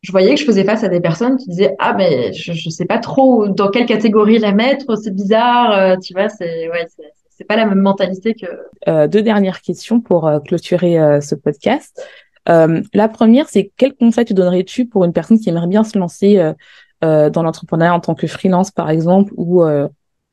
[0.03, 2.71] je voyais que je faisais face à des personnes qui disaient ah mais je je
[2.71, 6.87] sais pas trop dans quelle catégorie la mettre c'est bizarre euh, tu vois c'est ouais
[7.31, 8.47] c'est pas la même mentalité que
[8.89, 12.03] euh, deux dernières questions pour euh, clôturer ce podcast
[12.47, 16.53] la première c'est quel conseil tu donnerais-tu pour une personne qui aimerait bien se lancer
[17.01, 19.63] dans l'entrepreneuriat en tant que freelance, par exemple, ou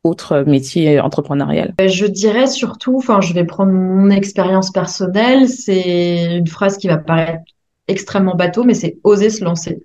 [0.04, 5.48] autre métier entrepreneurial Je dirais surtout, enfin, je vais prendre mon expérience personnelle.
[5.50, 7.44] C'est une phrase qui va paraître
[7.88, 9.84] extrêmement bateau, mais c'est oser se lancer.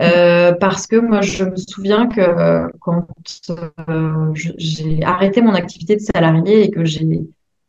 [0.00, 3.06] Euh, parce que moi, je me souviens que quand
[3.88, 7.06] euh, j'ai arrêté mon activité de salarié et que j'ai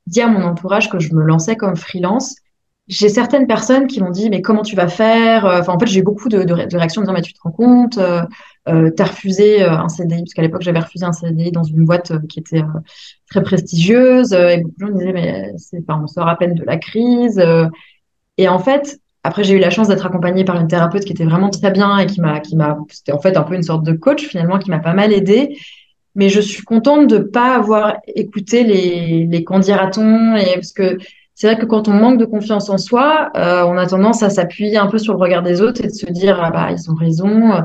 [0.08, 2.36] dit à mon entourage que je me lançais comme freelance,
[2.88, 5.46] j'ai certaines personnes qui m'ont dit mais comment tu vas faire?
[5.46, 7.52] Enfin en fait j'ai beaucoup de, de, de, réactions en disant mais tu te rends
[7.52, 8.00] compte
[8.68, 11.64] euh, euh T'as refusé euh, un CDI parce qu'à l'époque j'avais refusé un CDI dans
[11.64, 12.64] une boîte euh, qui était
[13.30, 16.64] très prestigieuse et beaucoup de gens me disaient mais c'est on sort à peine de
[16.64, 17.44] la crise
[18.38, 21.26] et en fait après j'ai eu la chance d'être accompagnée par une thérapeute qui était
[21.26, 23.84] vraiment très bien et qui m'a qui m'a c'était en fait un peu une sorte
[23.84, 25.58] de coach finalement qui m'a pas mal aidée
[26.16, 30.98] mais je suis contente de pas avoir écouté les les candidatons et parce que
[31.38, 34.32] c'est vrai que quand on manque de confiance en soi, euh, on a tendance à
[34.32, 36.90] s'appuyer un peu sur le regard des autres et de se dire ah bah ils
[36.90, 37.62] ont raison.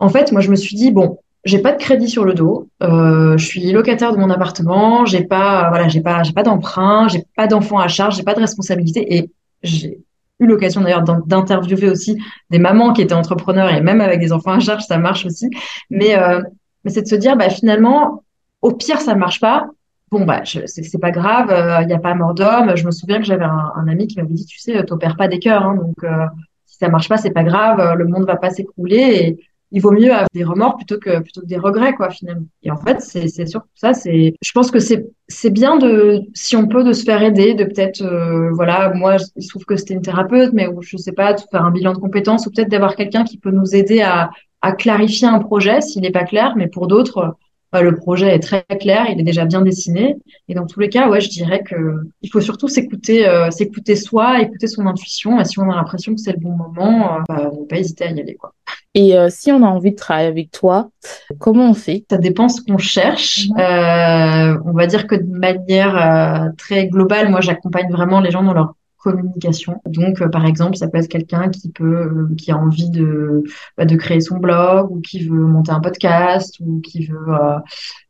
[0.00, 2.68] En fait, moi je me suis dit bon, j'ai pas de crédit sur le dos,
[2.82, 7.08] euh, je suis locataire de mon appartement, j'ai pas voilà j'ai pas j'ai pas d'emprunt,
[7.08, 9.30] j'ai pas d'enfants à charge, j'ai pas de responsabilité et
[9.62, 10.00] j'ai
[10.40, 12.18] eu l'occasion d'ailleurs d'interviewer aussi
[12.50, 15.50] des mamans qui étaient entrepreneurs et même avec des enfants à charge ça marche aussi.
[15.90, 16.42] Mais euh,
[16.84, 18.24] mais c'est de se dire bah finalement
[18.62, 19.66] au pire ça marche pas,
[20.10, 22.74] bon bah c'est pas grave, il euh, n'y a pas mort d'homme.
[22.74, 25.38] Je me souviens que j'avais un, ami qui m'avait dit, tu sais, t'opères pas des
[25.38, 26.26] cœurs, hein, donc euh,
[26.66, 29.92] si ça marche pas, c'est pas grave, le monde va pas s'écrouler et il vaut
[29.92, 32.46] mieux avoir des remords plutôt que plutôt que des regrets quoi finalement.
[32.62, 33.94] Et en fait c'est c'est surtout ça.
[33.94, 37.54] C'est je pense que c'est c'est bien de si on peut de se faire aider,
[37.54, 41.12] de peut-être euh, voilà moi il se trouve que c'était une thérapeute mais je sais
[41.12, 44.00] pas de faire un bilan de compétences ou peut-être d'avoir quelqu'un qui peut nous aider
[44.02, 44.30] à
[44.62, 46.54] à clarifier un projet s'il n'est pas clair.
[46.56, 47.36] Mais pour d'autres
[47.72, 50.16] le projet est très clair, il est déjà bien dessiné.
[50.48, 53.94] Et dans tous les cas, ouais, je dirais que il faut surtout s'écouter, euh, s'écouter
[53.94, 55.40] soi, écouter son intuition.
[55.40, 58.04] Et si on a l'impression que c'est le bon moment, euh, bah, ne pas hésiter
[58.04, 58.52] à y aller, quoi.
[58.94, 60.90] Et euh, si on a envie de travailler avec toi,
[61.38, 62.04] comment on fait?
[62.10, 63.46] Ça dépend ce qu'on cherche.
[63.56, 68.52] Euh, on va dire que de manière très globale, moi, j'accompagne vraiment les gens dans
[68.52, 69.80] leur communication.
[69.86, 73.42] Donc, euh, par exemple, ça peut être quelqu'un qui peut, euh, qui a envie de,
[73.76, 77.34] bah, de créer son blog ou qui veut monter un podcast ou qui veut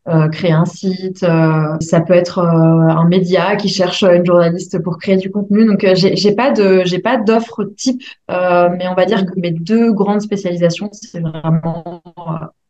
[0.08, 1.18] euh, créer un site.
[1.20, 5.64] ça peut être un média qui cherche une journaliste pour créer du contenu.
[5.66, 9.92] Donc, j'ai, pas de, j'ai pas d'offre type, mais on va dire que mes deux
[9.92, 12.02] grandes spécialisations, c'est vraiment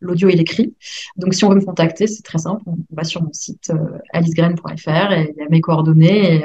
[0.00, 0.74] l'audio et l'écrit.
[1.16, 2.62] Donc, si on veut me contacter, c'est très simple.
[2.66, 3.72] On va sur mon site
[4.12, 6.44] alicegrain.fr et il y a mes coordonnées.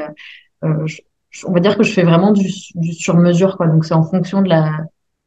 [1.44, 3.68] On va dire que je fais vraiment du, sur mesure, quoi.
[3.68, 4.72] Donc c'est en fonction de la,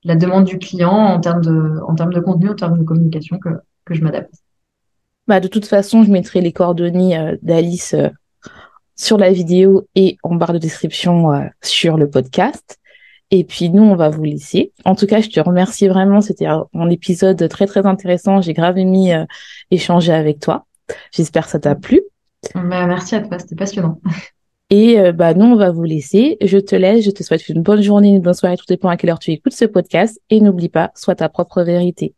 [0.05, 3.39] la, demande du client en termes de, en termes de contenu, en termes de communication
[3.39, 3.51] que,
[3.85, 4.33] que je m'adapte.
[5.27, 8.09] Bah, de toute façon, je mettrai les coordonnées euh, d'Alice euh,
[8.97, 12.79] sur la vidéo et en barre de description euh, sur le podcast.
[13.31, 14.73] Et puis nous, on va vous laisser.
[14.87, 16.23] En tout cas, je te remercie vraiment.
[16.23, 18.41] C'était un, épisode très très intéressant.
[18.41, 19.23] J'ai grave aimé
[19.71, 20.65] échanger avec toi.
[21.13, 22.01] J'espère que ça t'a plu.
[22.55, 24.01] Bah, merci à toi, c'était passionnant.
[24.71, 26.37] Et euh, bah, nous, on va vous laisser.
[26.43, 27.05] Je te laisse.
[27.05, 28.57] Je te souhaite une bonne journée, une bonne soirée.
[28.57, 30.21] Tout dépend à quelle heure tu écoutes ce podcast.
[30.31, 32.15] Et n'oublie pas, sois ta propre vérité.